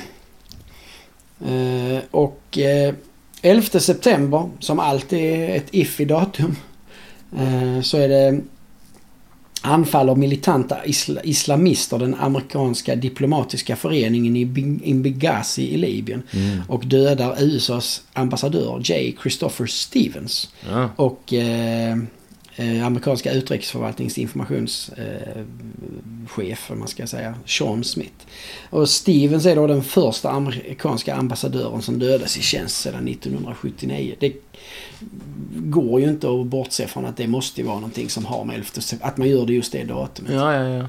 och 2.10 2.58
eh, 2.58 2.94
11 3.42 3.80
september, 3.80 4.50
som 4.58 4.80
alltid 4.80 5.18
är 5.18 5.56
ett 5.56 5.68
iffy 5.70 6.04
datum, 6.04 6.56
eh, 7.36 7.82
så 7.82 7.96
är 7.96 8.08
det 8.08 8.40
anfall 9.62 10.08
av 10.08 10.18
militanta 10.18 10.84
isla, 10.84 11.22
islamister 11.22 11.98
den 11.98 12.14
amerikanska 12.14 12.96
diplomatiska 12.96 13.76
föreningen 13.76 14.36
i, 14.36 14.44
Benghazi 14.94 15.74
i 15.74 15.76
Libyen 15.76 16.22
och 16.68 16.86
dödar 16.86 17.36
USAs 17.38 18.02
ambassadör 18.12 18.82
J. 18.84 19.16
Christopher 19.22 19.66
Stevens. 19.66 20.48
Ja. 20.70 20.90
Och 20.96 21.32
eh, 21.32 21.96
eh, 22.60 22.86
amerikanska 22.86 23.32
utrikesförvaltningens 23.32 24.18
informationschef, 24.18 24.90
eh, 26.38 26.72
om 26.72 26.78
man 26.78 26.88
ska 26.88 27.06
säga, 27.06 27.34
Sean 27.46 27.84
Smith. 27.84 28.26
Och 28.70 28.88
Stevens 28.88 29.46
är 29.46 29.56
då 29.56 29.66
den 29.66 29.82
första 29.82 30.30
amerikanska 30.30 31.14
ambassadören 31.14 31.82
som 31.82 31.98
dödas 31.98 32.36
i 32.36 32.42
tjänst 32.42 32.76
sedan 32.76 33.08
1979. 33.08 34.14
Det 34.20 34.32
går 35.54 36.00
ju 36.00 36.08
inte 36.08 36.28
att 36.30 36.46
bortse 36.46 36.86
från 36.86 37.06
att 37.06 37.16
det 37.16 37.26
måste 37.26 37.60
ju 37.60 37.66
vara 37.66 37.76
någonting 37.76 38.08
som 38.08 38.24
har 38.26 38.44
med 38.44 38.54
11 38.54 38.66
september, 38.66 39.06
att 39.06 39.16
man 39.16 39.28
gör 39.28 39.46
det 39.46 39.52
just 39.52 39.72
det 39.72 39.84
datumet. 39.84 40.32
Ja, 40.32 40.54
ja, 40.54 40.68
ja. 40.68 40.88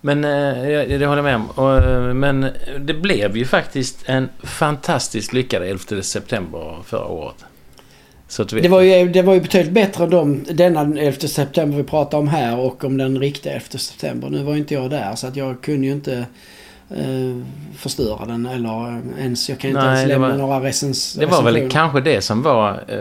Men 0.00 0.24
eh, 0.24 0.98
det 0.98 1.06
håller 1.06 1.16
jag 1.16 1.24
med 1.24 1.36
om. 1.36 1.50
Och, 1.50 1.76
eh, 1.76 2.14
men 2.14 2.46
det 2.80 2.94
blev 2.94 3.36
ju 3.36 3.44
faktiskt 3.44 4.08
en 4.08 4.28
fantastiskt 4.42 5.32
lyckad 5.32 5.62
11 5.62 6.02
september 6.02 6.76
förra 6.84 7.06
året. 7.06 7.44
Så 8.34 8.42
att 8.42 8.52
vi, 8.52 8.60
Det 8.60 8.68
var, 8.68 8.80
ju, 8.80 9.08
det 9.08 9.22
var 9.22 9.34
ju 9.34 9.40
betydligt 9.40 9.72
bättre 9.72 10.04
än 10.04 10.10
de, 10.10 10.44
denna 10.50 10.80
11 10.80 11.12
september 11.12 11.76
vi 11.76 11.84
pratar 11.84 12.18
om 12.18 12.28
här 12.28 12.58
och 12.58 12.84
om 12.84 12.96
den 12.96 13.18
riktiga 13.18 13.52
11 13.52 13.64
september. 13.78 14.30
Nu 14.30 14.42
var 14.42 14.52
ju 14.52 14.58
inte 14.58 14.74
jag 14.74 14.90
där 14.90 15.14
så 15.14 15.26
att 15.26 15.36
jag 15.36 15.60
kunde 15.60 15.86
ju 15.86 15.92
inte 15.92 16.26
eh, 16.90 17.36
förstöra 17.76 18.26
den 18.26 18.46
eller 18.46 19.00
ens, 19.18 19.48
jag 19.48 19.58
kan 19.58 19.70
inte 19.70 19.82
Nej, 19.82 19.96
ens 19.96 20.08
lämna 20.08 20.28
var- 20.28 20.36
några 20.36 20.60
recens, 20.68 21.14
Det 21.14 21.26
var 21.26 21.42
väl 21.42 21.54
recensioner. 21.54 21.70
kanske 21.70 22.00
det 22.00 22.20
som 22.20 22.42
var 22.42 22.70
eh, 22.70 22.96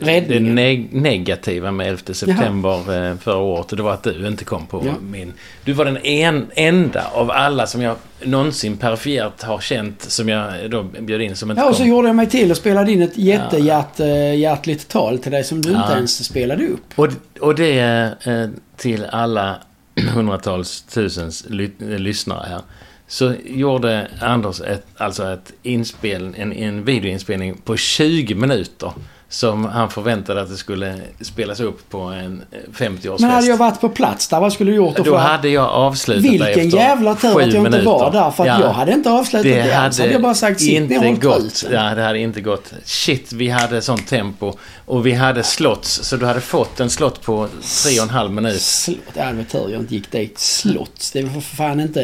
det 0.00 0.40
neg- 0.40 0.88
negativa 0.92 1.70
med 1.70 1.88
11 1.88 2.14
september 2.14 3.08
eh, 3.10 3.16
förra 3.16 3.36
året. 3.36 3.70
Och 3.70 3.76
det 3.76 3.82
var 3.82 3.92
att 3.92 4.02
du 4.02 4.26
inte 4.26 4.44
kom 4.44 4.66
på 4.66 4.82
Ja. 4.86 4.92
min... 5.00 5.32
Du 5.64 5.72
var 5.72 5.84
den 5.84 5.96
en, 5.96 6.46
enda 6.54 7.04
av 7.12 7.30
alla 7.30 7.66
som 7.66 7.82
jag 7.82 7.96
någonsin 8.24 8.76
perifert 8.76 9.42
har 9.42 9.58
känt 9.60 10.02
som 10.02 10.28
jag 10.28 10.70
då 10.70 10.82
bjöd 10.82 11.20
in 11.22 11.36
som 11.36 11.50
inte 11.50 11.62
Ja, 11.62 11.68
och 11.68 11.74
så 11.76 11.82
kom. 11.82 11.88
gjorde 11.90 12.08
jag 12.08 12.16
mig 12.16 12.26
till 12.28 12.50
och 12.50 12.56
spelade 12.56 12.92
in 12.92 13.02
ett 13.02 13.18
jättehjärtligt 13.18 14.88
tal 14.88 15.18
till 15.18 15.32
dig 15.32 15.44
som 15.44 15.62
du 15.62 15.68
inte 15.68 15.82
Ja. 15.88 15.96
ens 15.96 16.24
spelade 16.24 16.66
upp. 16.66 16.80
Och, 16.94 17.08
och 17.40 17.54
det 17.54 17.78
eh, 18.24 18.48
till 18.76 19.04
alla 19.04 19.56
hundratals 20.14 20.82
tusens 20.82 21.44
ly, 21.48 21.70
eh, 21.80 21.86
lyssnare 21.98 22.46
här. 22.48 22.60
Så 23.08 23.34
gjorde 23.44 24.08
Anders 24.20 24.60
ett, 24.60 24.86
alltså 24.96 25.32
ett 25.32 25.52
inspel, 25.62 26.34
en, 26.38 26.52
en 26.52 26.84
videoinspelning 26.84 27.56
på 27.56 27.76
20 27.76 28.34
minuter. 28.34 28.92
Som 29.28 29.64
han 29.64 29.90
förväntade 29.90 30.40
att 30.42 30.48
det 30.48 30.56
skulle 30.56 30.94
spelas 31.20 31.60
upp 31.60 31.90
på 31.90 31.98
en 32.00 32.42
eh, 32.52 32.58
50-årsfest. 32.72 33.20
Men 33.20 33.30
hade 33.30 33.46
jag 33.46 33.56
varit 33.56 33.80
på 33.80 33.88
plats 33.88 34.28
där, 34.28 34.40
vad 34.40 34.52
skulle 34.52 34.70
du 34.70 34.76
gjort? 34.76 34.96
Då 34.96 35.16
hade 35.16 35.48
jag 35.48 35.64
avslutat 35.70 36.24
Vilken 36.24 36.46
efter 36.48 36.62
jävla 36.78 37.14
tur 37.14 37.28
att 37.28 37.34
jag 37.34 37.42
inte 37.48 37.60
minuter. 37.60 37.84
var 37.84 38.12
där. 38.12 38.30
För 38.30 38.42
att 38.42 38.48
Ja. 38.48 38.60
jag 38.60 38.72
hade 38.72 38.92
inte 38.92 39.10
avslutat 39.10 39.42
det, 39.44 39.62
Det 39.62 39.72
hade 39.74 40.06
jag 40.12 40.22
bara 40.22 40.34
sagt 40.34 40.60
sitt 40.60 40.70
inte 40.70 41.10
gått. 41.20 41.64
Ja, 41.72 41.94
det 41.94 42.02
hade 42.02 42.18
inte 42.18 42.40
gått. 42.40 42.72
Shit, 42.84 43.32
vi 43.32 43.48
hade 43.48 43.82
sånt 43.82 44.06
tempo. 44.08 44.52
Och 44.84 45.06
vi 45.06 45.12
hade 45.12 45.42
slots, 45.42 45.90
så 46.02 46.16
du 46.16 46.26
hade 46.26 46.40
fått 46.40 46.80
en 46.80 46.90
slott 46.90 47.22
på 47.22 47.48
tre 47.84 47.98
och 47.98 48.04
en 48.04 48.10
halv 48.10 48.30
minut. 48.32 48.60
Slott, 48.62 48.98
ja, 49.14 49.24
det 49.26 49.32
var 49.32 49.44
tur 49.44 49.68
jag 49.72 49.80
inte 49.80 49.94
gick 49.94 50.10
dit. 50.10 50.38
Slotts, 50.38 51.10
det 51.12 51.22
väl 51.22 51.30
för 51.32 51.40
fan 51.40 51.80
inte... 51.80 52.00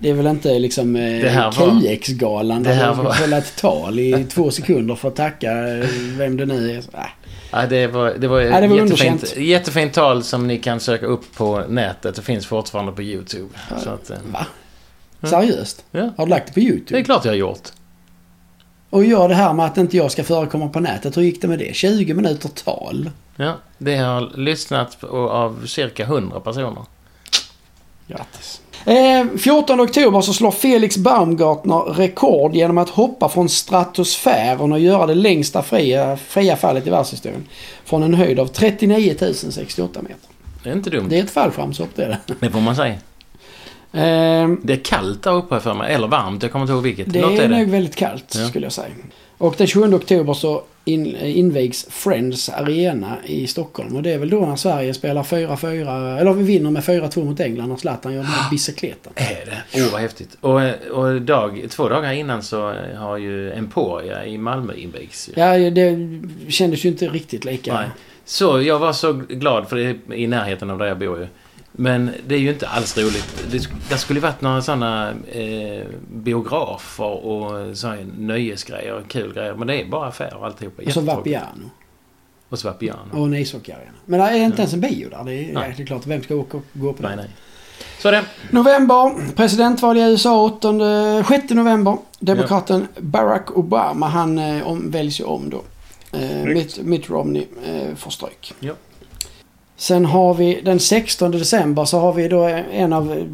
Det 0.00 0.10
är 0.10 0.14
väl 0.14 0.26
inte 0.26 0.58
liksom 0.58 0.96
eh, 0.96 1.02
det 1.02 1.18
där 1.22 1.34
man 1.44 1.52
ska 1.52 1.64
var- 3.02 3.20
hålla 3.20 3.38
ett 3.38 3.56
tal 3.56 3.98
i 3.98 4.26
två 4.30 4.50
sekunder 4.50 4.94
för 4.94 5.08
att 5.08 5.16
tacka 5.16 5.68
eh, 5.68 5.86
vem 6.16 6.36
det 6.36 6.46
nu 6.46 6.70
är. 6.70 6.76
Äh. 6.78 7.04
Ja, 7.50 7.66
det 7.66 7.86
var, 7.86 8.14
det 8.18 8.28
var, 8.28 8.40
det 8.40 8.68
var 8.68 8.76
jättefint, 8.76 9.36
jättefint 9.36 9.92
tal 9.94 10.22
som 10.24 10.46
ni 10.46 10.58
kan 10.58 10.80
söka 10.80 11.06
upp 11.06 11.34
på 11.36 11.62
nätet. 11.68 12.14
Det 12.14 12.22
finns 12.22 12.46
fortfarande 12.46 12.92
på 12.92 13.02
YouTube. 13.02 13.48
Så 13.84 13.90
att, 13.90 14.10
eh, 14.10 14.16
Va? 14.32 14.46
Seriöst? 15.22 15.84
ja, 15.90 16.10
Har 16.16 16.26
du 16.26 16.30
lagt 16.30 16.46
det 16.46 16.52
på 16.52 16.60
YouTube? 16.60 16.96
det 16.96 16.98
är 16.98 17.04
klart 17.04 17.24
jag 17.24 17.32
har 17.32 17.36
gjort. 17.36 17.68
Och 18.90 19.04
gör 19.04 19.28
det 19.28 19.34
här 19.34 19.52
med 19.52 19.66
att 19.66 19.76
inte 19.78 19.96
jag 19.96 20.10
ska 20.12 20.24
förekomma 20.24 20.68
på 20.68 20.80
nätet. 20.80 21.16
Hur 21.16 21.22
gick 21.22 21.42
det 21.42 21.48
med 21.48 21.58
det? 21.58 21.74
20 21.76 22.14
minuter 22.14 22.48
tal? 22.48 23.10
Ja, 23.36 23.56
det 23.78 23.96
har 23.96 24.36
lyssnat 24.36 25.00
på, 25.00 25.30
av 25.30 25.66
cirka 25.66 26.02
100 26.02 26.40
personer. 26.40 26.82
Grattis. 28.06 28.60
Eh, 28.86 29.26
14 29.38 29.80
oktober 29.80 30.20
så 30.20 30.32
slår 30.32 30.50
Felix 30.50 30.96
Baumgartner 30.96 31.78
rekord 31.78 32.54
genom 32.54 32.78
att 32.78 32.88
hoppa 32.88 33.28
från 33.28 33.48
stratosfären 33.48 34.72
och 34.72 34.80
göra 34.80 35.06
det 35.06 35.14
längsta 35.14 35.62
fria, 35.62 36.16
fria 36.16 36.56
fallet 36.56 36.86
i 36.86 36.90
världshistorien. 36.90 37.46
Från 37.84 38.02
en 38.02 38.14
höjd 38.14 38.40
av 38.40 38.46
39 38.46 39.14
068 39.50 40.02
meter. 40.02 40.16
Det 40.64 40.70
är 40.70 40.72
inte 40.74 40.90
dumt. 40.90 41.06
Det 41.08 41.18
är 41.18 41.24
ett 41.24 41.30
fallskärmshopp 41.30 41.88
det 41.94 42.04
är 42.04 42.08
det. 42.26 42.34
Det 42.40 42.50
får 42.50 42.60
man 42.60 42.76
säga. 42.76 42.92
Eh, 43.92 44.48
Det 44.62 44.72
är 44.72 44.84
kallt 44.84 45.22
där 45.22 45.32
uppe 45.34 45.60
för 45.60 45.74
mig. 45.74 45.94
Eller 45.94 46.08
varmt, 46.08 46.42
jag 46.42 46.52
kommer 46.52 46.62
inte 46.62 46.72
ihåg 46.72 46.82
vilket. 46.82 47.12
det 47.12 47.20
Något 47.20 47.38
är 47.38 47.42
är 47.42 47.48
det. 47.48 47.58
nog 47.58 47.68
väldigt 47.70 47.96
kallt 47.96 48.34
Ja. 48.38 48.48
skulle 48.48 48.66
jag 48.66 48.72
säga. 48.72 48.88
Och 49.38 49.54
den 49.58 49.66
27 49.66 49.94
oktober 49.94 50.34
så 50.34 50.62
in, 50.84 51.16
invigs 51.16 51.86
Friends 51.90 52.48
Arena 52.48 53.16
i 53.24 53.46
Stockholm. 53.46 53.96
Och 53.96 54.02
det 54.02 54.12
är 54.12 54.18
väl 54.18 54.30
då 54.30 54.46
när 54.46 54.56
Sverige 54.56 54.94
spelar 54.94 55.22
4-4, 55.22 56.18
eller 56.18 56.32
vi 56.32 56.42
vinner 56.42 56.70
med 56.70 56.82
4-2 56.82 57.24
mot 57.24 57.40
England 57.40 57.72
och 57.72 57.80
Zlatan 57.80 58.12
gör 58.12 58.22
den 58.22 58.30
här 58.30 58.50
bicykleten. 58.50 59.12
Är 59.14 59.46
det? 59.46 59.62
Åh, 59.74 59.92
vad 59.92 60.00
häftigt. 60.00 60.36
Och, 60.40 60.60
och 60.90 61.22
dag, 61.22 61.66
två 61.70 61.88
dagar 61.88 62.12
innan 62.12 62.42
så 62.42 62.74
har 62.96 63.16
ju 63.16 63.52
Emporia 63.52 64.26
i 64.26 64.38
Malmö 64.38 64.74
invigts. 64.74 65.28
ju. 65.28 65.32
Ja, 65.42 65.70
det 65.70 65.98
kändes 66.48 66.84
ju 66.84 66.88
inte 66.88 67.08
riktigt 67.08 67.44
lika. 67.44 67.74
Nej. 67.74 67.88
Så 68.24 68.62
jag 68.62 68.78
var 68.78 68.92
så 68.92 69.12
glad 69.12 69.68
för 69.68 69.76
det 69.76 69.84
är 69.84 70.14
i 70.14 70.26
närheten 70.26 70.70
av 70.70 70.78
där 70.78 70.86
jag 70.86 70.98
bor 70.98 71.18
ju. 71.18 71.26
Men 71.80 72.10
det 72.26 72.34
är 72.34 72.38
ju 72.38 72.50
inte 72.50 72.68
alls 72.68 72.98
roligt. 72.98 73.44
Det, 73.50 73.68
det 73.88 73.98
skulle 73.98 74.20
varit 74.20 74.40
några 74.40 74.62
sådana 74.62 75.10
eh, 75.10 75.86
biografer 76.12 77.26
och 77.26 77.76
såna 77.76 77.96
nöjesgrejer 78.18 78.94
och 78.94 79.08
kul 79.08 79.34
grejer. 79.34 79.54
Men 79.54 79.66
det 79.66 79.80
är 79.80 79.84
bara 79.84 80.08
affärer 80.08 80.46
alltihopa. 80.46 80.82
Och 80.86 80.92
så. 80.92 81.00
Vapiano. 81.00 81.70
Och 82.48 82.58
så 82.58 82.68
Vapiano. 82.68 83.20
Och 83.20 83.26
en 83.26 83.34
ishockeyarena. 83.34 83.92
Men 84.06 84.20
det 84.20 84.26
är 84.26 84.36
inte 84.36 84.62
ens 84.62 84.72
en 84.72 84.80
bio 84.80 85.10
där. 85.10 85.24
Det 85.24 85.32
är, 85.32 85.52
Nej. 85.52 85.86
klart, 85.86 86.06
vem 86.06 86.22
ska 86.22 86.34
åka 86.34 86.56
och 86.56 86.62
gå 86.72 86.92
på 86.92 87.02
det? 87.02 87.08
Nej, 87.08 87.16
nej. 87.16 87.30
Så 87.98 88.10
det. 88.10 88.24
November, 88.50 89.32
presidentval 89.36 89.96
i 89.96 90.00
USA 90.00 90.44
8, 90.44 91.24
6 91.28 91.50
november. 91.50 91.98
Demokraten 92.18 92.88
Barack 92.98 93.56
Obama, 93.56 94.08
han 94.08 94.38
eh, 94.38 94.66
om, 94.66 94.90
väljs 94.90 95.20
ju 95.20 95.24
om 95.24 95.50
då. 95.50 95.62
Eh, 96.18 96.44
Mitt, 96.44 96.78
Mitt 96.82 97.10
Romney 97.10 97.46
eh, 97.66 97.94
får 97.94 98.10
stryk. 98.10 98.54
Ja. 98.60 98.72
Sen 99.78 100.04
har 100.04 100.34
vi 100.34 100.60
den 100.64 100.80
16 100.80 101.30
december 101.30 101.84
så 101.84 101.98
har 101.98 102.12
vi 102.12 102.28
då 102.28 102.44
en 102.72 102.92
av, 102.92 103.28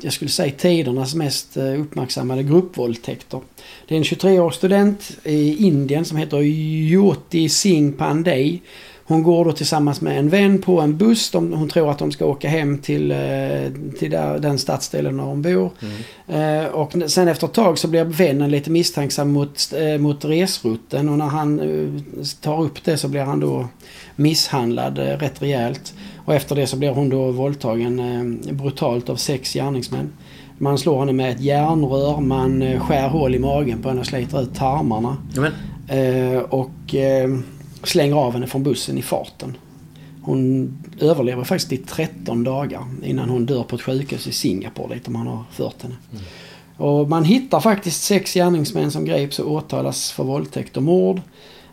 jag 0.00 0.12
skulle 0.12 0.30
säga 0.30 0.52
tidernas 0.58 1.14
mest 1.14 1.56
eh, 1.56 1.80
uppmärksammade 1.80 2.42
gruppvåldtäkter. 2.42 3.40
Det 3.88 3.94
är 3.94 3.98
en 3.98 4.04
23-årig 4.04 4.54
student 4.54 5.16
i 5.24 5.66
Indien 5.66 6.04
som 6.04 6.18
heter 6.18 6.38
Jyoti 6.38 7.48
Singh 7.48 7.96
Pandey. 7.98 8.58
Hon 9.06 9.22
går 9.22 9.44
då 9.44 9.52
tillsammans 9.52 10.00
med 10.00 10.18
en 10.18 10.28
vän 10.28 10.62
på 10.62 10.80
en 10.80 10.96
buss. 10.96 11.30
De, 11.30 11.52
hon 11.52 11.68
tror 11.68 11.90
att 11.90 11.98
de 11.98 12.12
ska 12.12 12.26
åka 12.26 12.48
hem 12.48 12.78
till, 12.78 13.10
eh, 13.10 13.18
till 13.98 14.10
där, 14.10 14.38
den 14.38 14.58
stadsdelen 14.58 15.16
där 15.16 15.24
hon 15.24 15.42
bor. 15.42 15.70
Eh, 16.28 16.64
och 16.64 16.94
sen 17.06 17.28
efter 17.28 17.46
ett 17.46 17.52
tag 17.52 17.78
så 17.78 17.88
blir 17.88 18.04
vännen 18.04 18.50
lite 18.50 18.70
misstänksam 18.70 19.32
mot, 19.32 19.72
eh, 19.72 19.98
mot 19.98 20.24
resrutten 20.24 21.08
och 21.08 21.18
när 21.18 21.26
han 21.26 21.60
eh, 21.60 22.24
tar 22.40 22.62
upp 22.62 22.84
det 22.84 22.96
så 22.96 23.08
blir 23.08 23.20
han 23.20 23.40
då 23.40 23.68
misshandlad 24.16 24.98
eh, 24.98 25.02
rätt 25.02 25.42
rejält. 25.42 25.94
Och 26.24 26.34
efter 26.34 26.56
det 26.56 26.66
så 26.66 26.76
blir 26.76 26.90
hon 26.90 27.08
då 27.08 27.30
våldtagen 27.30 27.98
eh, 27.98 28.54
brutalt 28.54 29.08
av 29.08 29.16
sex 29.16 29.52
gärningsmän. 29.52 30.12
Man 30.58 30.78
slår 30.78 30.98
henne 30.98 31.12
med 31.12 31.30
ett 31.30 31.40
järnrör, 31.40 32.20
man 32.20 32.62
eh, 32.62 32.80
skär 32.80 33.08
hål 33.08 33.34
i 33.34 33.38
magen 33.38 33.82
på 33.82 33.88
henne 33.88 34.00
och 34.00 34.06
sliter 34.06 34.42
ut 34.42 34.54
tarmarna. 34.54 35.16
Men, 35.36 35.52
Eh, 35.88 36.38
och 37.84 37.88
slänger 37.88 38.16
av 38.16 38.32
henne 38.32 38.46
från 38.46 38.62
bussen 38.62 38.98
i 38.98 39.02
farten. 39.02 39.56
Hon 40.22 40.72
överlever 41.00 41.44
faktiskt 41.44 41.72
i 41.72 41.76
13 41.76 42.44
dagar 42.44 42.86
innan 43.02 43.28
hon 43.28 43.46
dör 43.46 43.62
på 43.62 43.76
ett 43.76 43.82
sjukhus 43.82 44.26
i 44.26 44.32
Singapore 44.32 44.94
dit 44.94 45.08
man 45.08 45.26
har 45.26 45.44
fört 45.52 45.82
henne. 45.82 45.94
Och 46.76 47.08
man 47.08 47.24
hittar 47.24 47.60
faktiskt 47.60 48.02
sex 48.02 48.34
gärningsmän 48.34 48.90
som 48.90 49.04
greps 49.04 49.38
och 49.38 49.52
åtalas 49.52 50.10
för 50.10 50.24
våldtäkt 50.24 50.76
och 50.76 50.82
mord. 50.82 51.20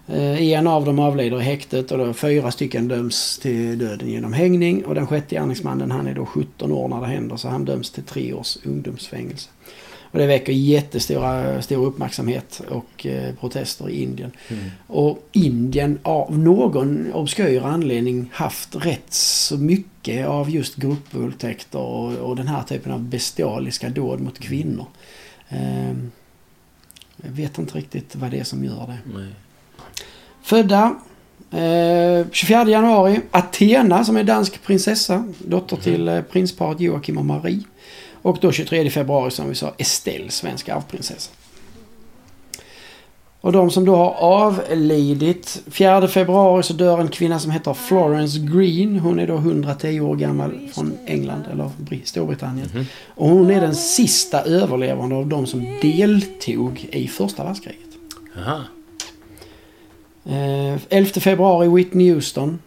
Eh, 0.08 0.42
En 0.42 0.68
av 0.68 0.86
dem 0.86 1.00
avlider 1.00 1.42
i 1.42 1.44
häktet 1.44 1.92
och 1.92 1.98
då 1.98 2.14
fyra 2.14 2.52
stycken 2.52 2.88
döms 2.88 3.40
till 3.42 3.78
döden 3.78 4.10
genom 4.10 4.34
hängning. 4.34 4.86
Och 4.86 4.96
den 4.96 5.08
sjätte 5.08 5.36
gärningsmannen 5.36 5.92
han 5.92 6.08
är 6.08 6.14
då 6.14 6.26
17 6.26 6.72
år 6.72 6.88
när 6.88 7.02
det 7.02 7.08
händer 7.08 7.38
så 7.38 7.48
han 7.48 7.66
döms 7.66 7.92
till 7.92 8.04
tre 8.04 8.34
års 8.34 8.58
ungdomsfängelse. 8.66 9.50
Och 10.12 10.20
det 10.20 10.28
väcker 10.28 10.54
jättestora 10.54 11.62
stor 11.62 11.86
uppmärksamhet 11.86 12.62
och 12.70 13.06
eh, 13.06 13.36
protester 13.36 13.90
i 13.90 14.04
Indien. 14.04 14.32
Och 14.88 15.28
Indien 15.32 16.00
av 16.04 16.38
någon 16.40 17.14
obskyr 17.14 17.62
anledning 17.62 18.30
haft 18.34 18.76
rätt 18.76 19.14
så 19.14 19.58
mycket 19.58 20.28
av 20.28 20.50
just 20.50 20.76
gruppvåldtäkter 20.76 21.80
och, 21.80 22.14
och 22.14 22.36
den 22.36 22.48
här 22.48 22.64
typen 22.64 22.92
av 22.92 23.04
bestialiska 23.04 23.90
dåd 23.90 24.20
mot 24.20 24.40
kvinnor. 24.40 24.86
Ehm, 25.50 26.12
jag 27.24 27.32
vet 27.32 27.58
inte 27.58 27.78
riktigt 27.78 28.16
vad 28.16 28.32
det 28.32 28.40
är 28.40 28.44
som 28.44 28.64
gör 28.64 28.88
det. 28.88 29.20
nej. 29.20 29.34
Födda 30.44 30.96
eh, 31.52 32.28
24 32.32 32.70
januari. 32.70 33.22
Athena 33.32 34.06
som 34.06 34.18
är 34.18 34.24
dansk 34.24 34.64
prinsessa. 34.64 35.26
Dotter 35.40 35.78
till 35.78 36.08
eh, 36.08 36.22
prinsparet 36.22 36.80
Joakim 36.80 37.18
och 37.18 37.26
Marie. 37.26 37.64
Och 38.22 38.38
då 38.42 38.52
23 38.52 38.90
februari 38.90 39.32
som 39.32 39.50
vi 39.50 39.56
sa 39.56 39.74
Estelle, 39.78 40.30
svensk 40.32 40.70
arvprinsessa. 40.70 41.32
Och 43.42 43.52
de 43.52 43.72
som 43.72 43.86
då 43.86 43.96
har 43.96 44.12
avlidit. 44.12 45.64
4 45.72 46.08
februari 46.08 46.64
så 46.64 46.74
dör 46.74 47.00
en 47.00 47.08
kvinna 47.08 47.40
som 47.40 47.52
heter 47.52 47.74
Florence 47.74 48.40
Green. 48.40 49.00
Hon 49.00 49.20
är 49.20 49.28
då 49.28 49.36
110 49.36 50.00
år 50.00 50.16
gammal 50.16 50.70
från 50.74 50.98
England 51.06 51.44
eller 51.52 51.70
Br- 51.78 52.02
Storbritannien. 52.06 52.70
Och 53.08 53.30
hon 53.30 53.52
är 53.52 53.62
den 53.62 53.76
sista 53.76 54.42
överlevande 54.42 55.16
av 55.16 55.28
de 55.28 55.48
som 55.48 55.80
deltog 55.82 56.90
i 56.92 57.08
första 57.08 57.44
världskriget. 57.44 57.80
Aha. 58.38 58.62
Eh, 60.26 60.80
11 60.90 61.10
februari 61.20 61.68
Whitney 61.68 62.14
Houston. 62.14 62.60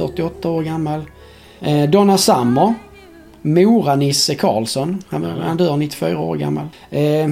48 0.00 0.48
år 0.50 0.62
gammal. 0.62 1.02
Eh, 1.60 1.90
Donna 1.90 2.18
Summer. 2.18 2.74
Mora-Nisse 3.42 4.34
Karlsson. 4.34 5.02
Han, 5.08 5.24
han 5.24 5.56
dör 5.56 5.76
94 5.76 6.18
år 6.18 6.36
gammal. 6.36 6.68
Eh, 6.90 7.28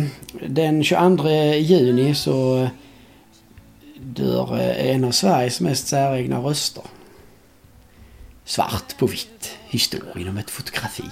den 0.48 0.84
22 0.84 1.28
juni 1.54 2.14
så 2.14 2.68
dör 4.00 4.60
eh, 4.60 4.94
en 4.94 5.04
av 5.04 5.10
Sveriges 5.10 5.60
mest 5.60 5.86
säregna 5.86 6.38
röster. 6.38 6.82
Svart 8.44 8.98
på 8.98 9.06
vitt. 9.06 9.58
Historien 9.68 10.28
om 10.28 10.38
ett 10.38 10.50
fotografi. 10.50 11.04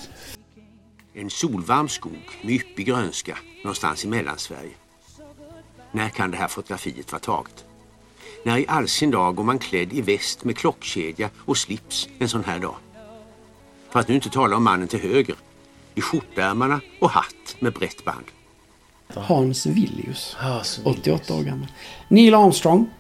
En 1.15 1.31
solvarm 1.31 1.89
skog 1.89 2.29
med 2.43 2.55
yppig 2.55 2.87
grönska 2.87 3.39
någonstans 3.65 4.05
i 4.05 4.09
Mellansverige. 4.09 4.75
När 5.93 6.09
kan 6.09 6.31
det 6.31 6.37
här 6.37 6.49
fotografiet 6.49 7.13
vara 7.13 7.21
taget? 7.21 7.65
När 8.47 8.59
i 8.59 8.65
all 8.69 8.89
sin 8.89 9.11
dag 9.11 9.35
går 9.35 9.45
man 9.45 9.59
klädd 9.59 9.93
i 9.93 10.01
väst 10.01 10.45
med 10.45 10.57
klockkedja 10.57 11.31
och 11.37 11.59
slips 11.59 12.09
en 12.19 12.29
sån 12.29 12.45
här 12.45 12.59
dag? 12.59 12.75
För 13.91 14.01
att 14.01 14.09
nu 14.09 14.15
inte 14.15 14.31
tala 14.31 14.57
om 14.57 14.65
mannen 14.65 14.89
till 14.89 15.01
höger. 15.01 15.37
I 15.95 16.01
skjortärmarna 16.01 16.81
och 17.01 17.11
hatt 17.11 17.57
med 17.59 17.73
brett 17.73 18.05
band. 18.05 18.25
Hans 19.15 19.67
Villius. 19.67 20.37
Ja, 20.41 20.65
så 20.65 20.83
88 20.85 21.35
år 21.35 21.43
gammal. 21.43 21.67
Neil 22.09 22.35
Armstrong. 22.35 22.91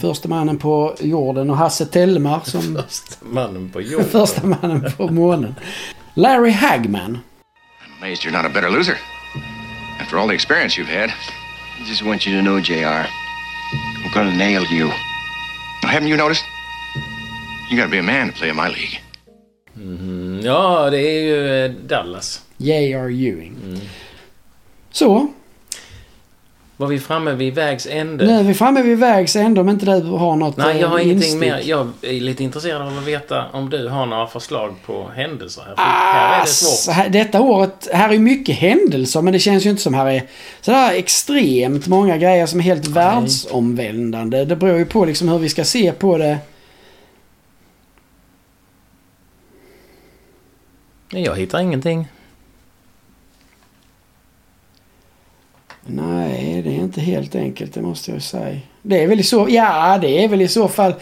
Första 0.00 0.28
mannen 0.28 0.58
på 0.58 0.96
jorden 1.00 1.50
och 1.50 1.56
Hasse 1.56 1.86
Tellmar 1.86 2.40
som 2.44 2.82
Första 2.88 3.16
mannen 3.20 3.70
på 3.70 3.80
jorden. 3.80 4.08
första 4.10 4.46
mannen 4.46 4.92
på 4.96 5.08
månen. 5.08 5.54
Larry 6.14 6.50
Hagman. 6.50 7.18
Amazed 7.98 8.24
you're 8.24 8.42
not 8.42 8.46
a 8.46 8.50
better 8.54 8.70
loser. 8.70 8.98
After 10.00 10.16
all 10.18 10.28
the 10.28 10.34
experience 10.34 10.80
you've 10.80 11.00
had. 11.00 11.10
I 11.80 11.88
just 11.88 12.02
want 12.02 12.26
you 12.26 12.38
to 12.38 12.42
know, 12.42 12.58
JR, 12.58 13.06
I'm 14.04 14.10
gonna 14.14 14.36
nail 14.36 14.64
you. 14.72 14.90
Haven't 15.82 16.08
you 16.08 16.16
noticed? 16.16 16.44
You 17.70 17.76
gotta 17.76 17.90
be 17.90 17.98
a 17.98 18.02
man 18.02 18.26
to 18.28 18.32
play 18.38 18.48
in 18.50 18.56
my 18.56 18.68
league. 18.68 19.00
Mm, 19.76 20.40
ja, 20.44 20.90
det 20.90 21.00
är 21.00 21.20
ju 21.22 21.64
eh, 21.64 21.70
Dallas. 21.70 22.42
J.R. 22.56 23.10
Ewing. 23.10 23.54
Så, 24.90 25.32
Var 26.80 26.86
vi 26.88 26.98
framme 26.98 27.32
vid 27.32 27.54
vägs 27.54 27.86
ände? 27.90 28.26
nu 28.26 28.32
är 28.32 28.42
vi 28.42 28.54
framme 28.54 28.82
vid 28.82 28.98
vägs 28.98 29.36
ände 29.36 29.60
om 29.60 29.68
inte 29.68 29.86
du 29.86 30.06
har 30.06 30.36
något 30.36 30.56
Nej, 30.56 30.80
jag 30.80 30.88
har 30.88 30.98
eh, 30.98 31.04
ingenting 31.04 31.32
instick. 31.32 31.40
mer. 31.40 31.62
Jag 31.64 31.90
är 32.02 32.20
lite 32.20 32.44
intresserad 32.44 32.82
av 32.82 32.98
att 32.98 33.04
veta 33.04 33.44
om 33.52 33.70
du 33.70 33.88
har 33.88 34.06
några 34.06 34.26
förslag 34.26 34.74
på 34.86 35.08
händelser 35.14 35.62
här. 35.66 35.74
För 35.74 35.82
här 35.82 36.40
är 36.40 36.44
det 36.44 36.50
svårt. 36.50 36.94
här, 36.94 37.08
detta 37.08 37.40
året, 37.40 37.88
här 37.92 38.14
är 38.14 38.18
mycket 38.18 38.56
händelser 38.56 39.22
men 39.22 39.32
det 39.32 39.38
känns 39.38 39.66
ju 39.66 39.70
inte 39.70 39.82
som 39.82 39.94
här 39.94 40.06
är 40.06 40.22
sådär 40.60 40.92
extremt 40.92 41.86
många 41.86 42.16
grejer 42.16 42.46
som 42.46 42.60
är 42.60 42.64
helt 42.64 42.86
världsomvändande. 42.86 44.44
Det 44.44 44.56
beror 44.56 44.78
ju 44.78 44.84
på 44.86 45.04
liksom 45.04 45.28
hur 45.28 45.38
vi 45.38 45.48
ska 45.48 45.64
se 45.64 45.92
på 45.92 46.18
det. 46.18 46.38
Jag 51.10 51.36
hittar 51.36 51.60
ingenting. 51.60 52.06
Nej, 55.90 56.62
det 56.62 56.70
är 56.70 56.74
inte 56.74 57.00
helt 57.00 57.34
enkelt, 57.34 57.74
det 57.74 57.82
måste 57.82 58.10
jag 58.10 58.22
säga. 58.22 58.60
Det 58.82 59.02
är 59.02 59.06
väl 59.06 59.20
i 59.20 59.22
så, 59.22 59.46
ja, 59.50 59.98
det 59.98 60.24
är 60.24 60.28
väl 60.28 60.42
i 60.42 60.48
så 60.48 60.68
fall 60.68 60.94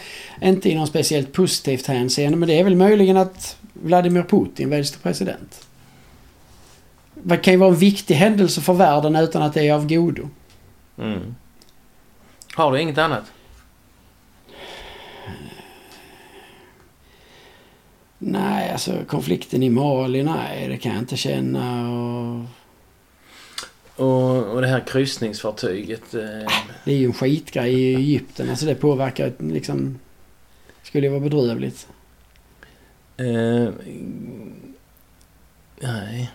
inte 0.42 0.70
i 0.70 0.74
någon 0.74 0.86
speciellt 0.86 1.32
positivt 1.32 1.86
hänseende, 1.86 2.38
men 2.38 2.48
det 2.48 2.58
är 2.60 2.64
väl 2.64 2.76
möjligen 2.76 3.16
att 3.16 3.56
Vladimir 3.72 4.22
Putin 4.22 4.70
väljs 4.70 4.90
till 4.90 5.00
president. 5.00 5.66
Det 7.14 7.36
kan 7.36 7.54
ju 7.54 7.58
vara 7.58 7.70
en 7.70 7.76
viktig 7.76 8.14
händelse 8.14 8.60
för 8.60 8.72
världen 8.72 9.16
utan 9.16 9.42
att 9.42 9.54
det 9.54 9.68
är 9.68 9.74
av 9.74 9.88
godo. 9.88 10.28
Mm. 10.98 11.34
Har 12.54 12.72
du 12.72 12.80
inget 12.80 12.98
annat? 12.98 13.24
Nej, 18.18 18.70
alltså 18.72 18.92
konflikten 19.08 19.62
i 19.62 19.70
Mali, 19.70 20.22
nej, 20.22 20.68
det 20.68 20.76
kan 20.76 20.92
jag 20.92 21.00
inte 21.00 21.16
känna. 21.16 21.90
Och 21.90 22.44
Och, 23.96 24.44
och 24.46 24.60
det 24.60 24.66
här 24.68 24.80
kryssningsfartyget. 24.80 26.14
Eh, 26.14 26.52
det 26.84 26.92
är 26.92 26.96
ju 26.96 27.06
en 27.06 27.12
skitgrej 27.12 27.74
i 27.74 27.94
Egypten, 27.94 28.50
alltså 28.50 28.66
det 28.66 28.74
påverkar 28.74 29.32
liksom... 29.38 29.98
Skulle 30.82 31.06
ju 31.06 31.10
vara 31.10 31.20
bedrövligt. 31.20 31.88
eh, 33.16 33.68
nej. 35.80 36.30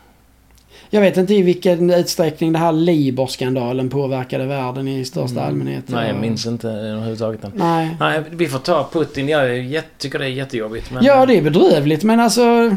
Jag 0.90 1.02
vet 1.02 1.18
inte 1.18 1.34
i 1.34 1.42
vilken 1.42 1.90
utsträckning 1.90 2.54
det 2.54 2.60
här 2.60 2.72
Libor-skandalen 2.72 3.90
påverkade 3.90 4.46
världen 4.46 4.88
i 4.88 5.06
största 5.06 5.42
allmänhet. 5.42 5.84
Nej, 5.88 6.08
jag 6.08 6.20
minns 6.20 6.46
inte 6.46 6.70
överhuvudtaget. 6.70 7.42
den. 7.42 7.52
Nej. 7.56 7.96
Nej, 8.00 8.24
vi 8.32 8.48
får 8.48 8.60
ta 8.60 8.90
Putin. 8.94 9.28
Jag 9.28 9.84
tycker 9.98 10.20
det 10.20 10.26
är 10.26 10.30
jättejobbigt. 10.30 10.92
Men, 10.92 11.04
Ja, 11.04 11.26
det 11.26 11.38
är 11.38 11.42
bedrövligt 11.42 12.04
men 12.04 12.20
alltså... 12.20 12.76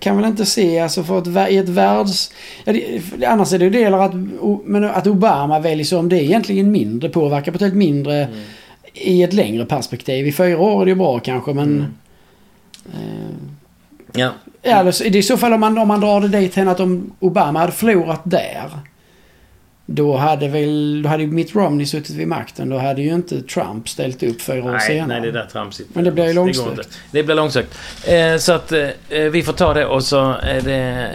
Kan 0.00 0.16
väl 0.16 0.26
inte 0.26 0.46
se 0.46 0.78
alltså 0.78 1.04
för 1.04 1.18
ett, 1.18 1.50
i 1.50 1.56
ett 1.56 1.68
världs... 1.68 2.32
Ja, 2.64 2.72
det, 2.72 3.26
annars 3.26 3.52
är 3.52 3.58
det 3.58 3.64
ju 3.64 3.70
delar 3.70 3.98
att, 3.98 4.14
men 4.64 4.84
att 4.84 5.06
Obama 5.06 5.58
väljs 5.58 5.92
om 5.92 6.08
det 6.08 6.16
är 6.16 6.22
egentligen 6.22 6.70
mindre 6.70 7.08
påverkar 7.08 7.52
på 7.52 7.64
ett 7.64 7.74
mindre 7.74 8.24
Mm. 8.24 8.38
i 8.94 9.22
ett 9.22 9.32
längre 9.32 9.66
perspektiv. 9.66 10.26
I 10.26 10.32
fyra 10.32 10.58
år 10.58 10.80
är 10.80 10.84
det 10.84 10.90
ju 10.90 10.94
bra 10.94 11.18
kanske 11.18 11.52
men... 11.52 11.64
Mm. 11.64 11.84
Eh, 12.94 13.36
Ja. 14.12 14.30
ja, 14.62 14.74
alltså, 14.74 15.04
det 15.04 15.10
är 15.10 15.16
i 15.16 15.22
så 15.22 15.36
fall 15.36 15.52
om 15.52 15.60
man, 15.60 15.78
om 15.78 15.88
man 15.88 16.00
drar 16.00 16.20
det 16.20 16.28
dit 16.28 16.54
hen 16.54 16.68
att 16.68 16.80
om 16.80 17.12
Obama 17.20 17.58
hade 17.58 17.72
förlorat 17.72 18.20
där. 18.24 18.70
Då 19.88 20.16
hade 20.16 20.48
väl, 20.48 21.02
då 21.02 21.08
hade 21.08 21.22
ju 21.22 21.30
Mitt 21.30 21.54
Romney 21.54 21.86
suttit 21.86 22.16
vid 22.16 22.28
makten. 22.28 22.68
Då 22.68 22.78
hade 22.78 23.02
ju 23.02 23.14
inte 23.14 23.42
Trump 23.42 23.88
ställt 23.88 24.22
upp 24.22 24.42
fyra 24.42 24.64
år 24.64 24.70
Nej, 24.70 24.80
senare. 24.80 25.20
nej, 25.20 25.32
det 25.32 25.38
där 25.38 25.46
tramsigt. 25.46 25.94
Men 25.94 26.04
det 26.04 26.12
blir 26.12 26.26
ju 26.26 26.32
långsökt. 26.32 26.68
inte. 26.68 26.82
Det 27.10 27.22
blir 27.22 27.34
långsökt. 27.34 27.78
Eh, 28.06 28.36
så 28.36 28.52
att 28.52 28.72
eh, 28.72 28.88
vi 29.08 29.42
får 29.42 29.52
ta 29.52 29.74
det 29.74 29.86
och 29.86 30.04
så 30.04 30.32
är 30.42 30.60
det 30.60 31.14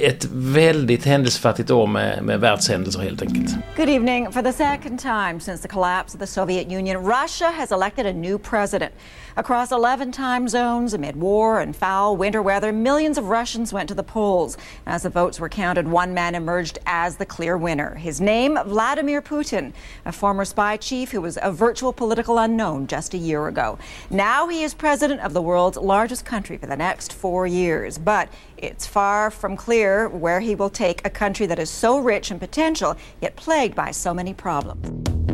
ett 0.00 0.26
väldigt 0.32 1.04
händelsefattigt 1.04 1.70
år 1.70 1.86
med, 1.86 2.22
med 2.22 2.40
världshändelser 2.40 3.00
helt 3.00 3.22
enkelt. 3.22 3.54
Good 3.76 3.88
evening. 3.88 4.32
For 4.32 4.42
the 4.42 4.52
second 4.52 5.00
time 5.00 5.40
since 5.40 5.62
the 5.62 5.68
collapse 5.68 6.16
of 6.16 6.20
the 6.20 6.26
Soviet 6.26 6.66
Union, 6.66 6.96
Russia 6.96 7.50
has 7.58 7.72
elected 7.72 8.06
a 8.06 8.12
new 8.12 8.38
president. 8.38 8.92
Across 9.34 9.72
11 9.72 10.12
time 10.12 10.46
zones, 10.46 10.92
amid 10.92 11.16
war 11.16 11.60
and 11.60 11.74
foul 11.74 12.18
winter 12.18 12.42
weather, 12.42 12.70
millions 12.70 13.16
of 13.16 13.30
Russians 13.30 13.72
went 13.72 13.88
to 13.88 13.94
the 13.94 14.02
polls. 14.02 14.58
As 14.84 15.04
the 15.04 15.08
votes 15.08 15.40
were 15.40 15.48
counted, 15.48 15.88
one 15.88 16.12
man 16.12 16.34
emerged 16.34 16.78
as 16.84 17.16
the 17.16 17.24
clear 17.24 17.56
winner. 17.56 17.94
His 17.94 18.20
name, 18.20 18.58
Vladimir 18.66 19.22
Putin, 19.22 19.72
a 20.04 20.12
former 20.12 20.44
spy 20.44 20.76
chief 20.76 21.12
who 21.12 21.22
was 21.22 21.38
a 21.40 21.50
virtual 21.50 21.94
political 21.94 22.36
unknown 22.36 22.86
just 22.86 23.14
a 23.14 23.18
year 23.18 23.48
ago. 23.48 23.78
Now 24.10 24.48
he 24.48 24.64
is 24.64 24.74
president 24.74 25.22
of 25.22 25.32
the 25.32 25.40
world's 25.40 25.78
largest 25.78 26.26
country 26.26 26.58
for 26.58 26.66
the 26.66 26.76
next 26.76 27.14
four 27.14 27.46
years. 27.46 27.96
But 27.96 28.28
it's 28.58 28.86
far 28.86 29.30
from 29.30 29.56
clear 29.56 30.10
where 30.10 30.40
he 30.40 30.54
will 30.54 30.70
take 30.70 31.06
a 31.06 31.10
country 31.10 31.46
that 31.46 31.58
is 31.58 31.70
so 31.70 31.98
rich 31.98 32.30
in 32.30 32.38
potential, 32.38 32.96
yet 33.22 33.34
plagued 33.36 33.74
by 33.74 33.92
so 33.92 34.12
many 34.12 34.34
problems. 34.34 35.31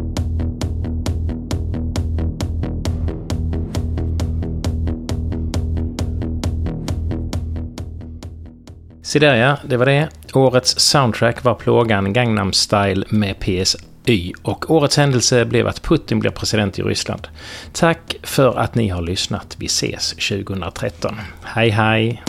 Se 9.08 9.18
där 9.18 9.34
ja, 9.34 9.56
det 9.64 9.76
var 9.76 9.86
det. 9.86 10.08
Årets 10.34 10.78
soundtrack 10.78 11.44
var 11.44 11.54
plågan 11.54 12.12
Gangnam 12.12 12.52
Style 12.52 13.06
med 13.08 13.40
PSY 13.40 14.32
och 14.42 14.70
årets 14.70 14.96
händelse 14.96 15.44
blev 15.44 15.66
att 15.66 15.82
Putin 15.82 16.20
blev 16.20 16.30
president 16.30 16.78
i 16.78 16.82
Ryssland. 16.82 17.28
Tack 17.72 18.16
för 18.22 18.58
att 18.58 18.74
ni 18.74 18.88
har 18.88 19.02
lyssnat. 19.02 19.56
Vi 19.58 19.66
ses 19.66 20.10
2013. 20.10 21.14
Hej 21.42 21.70
hej! 21.70 22.22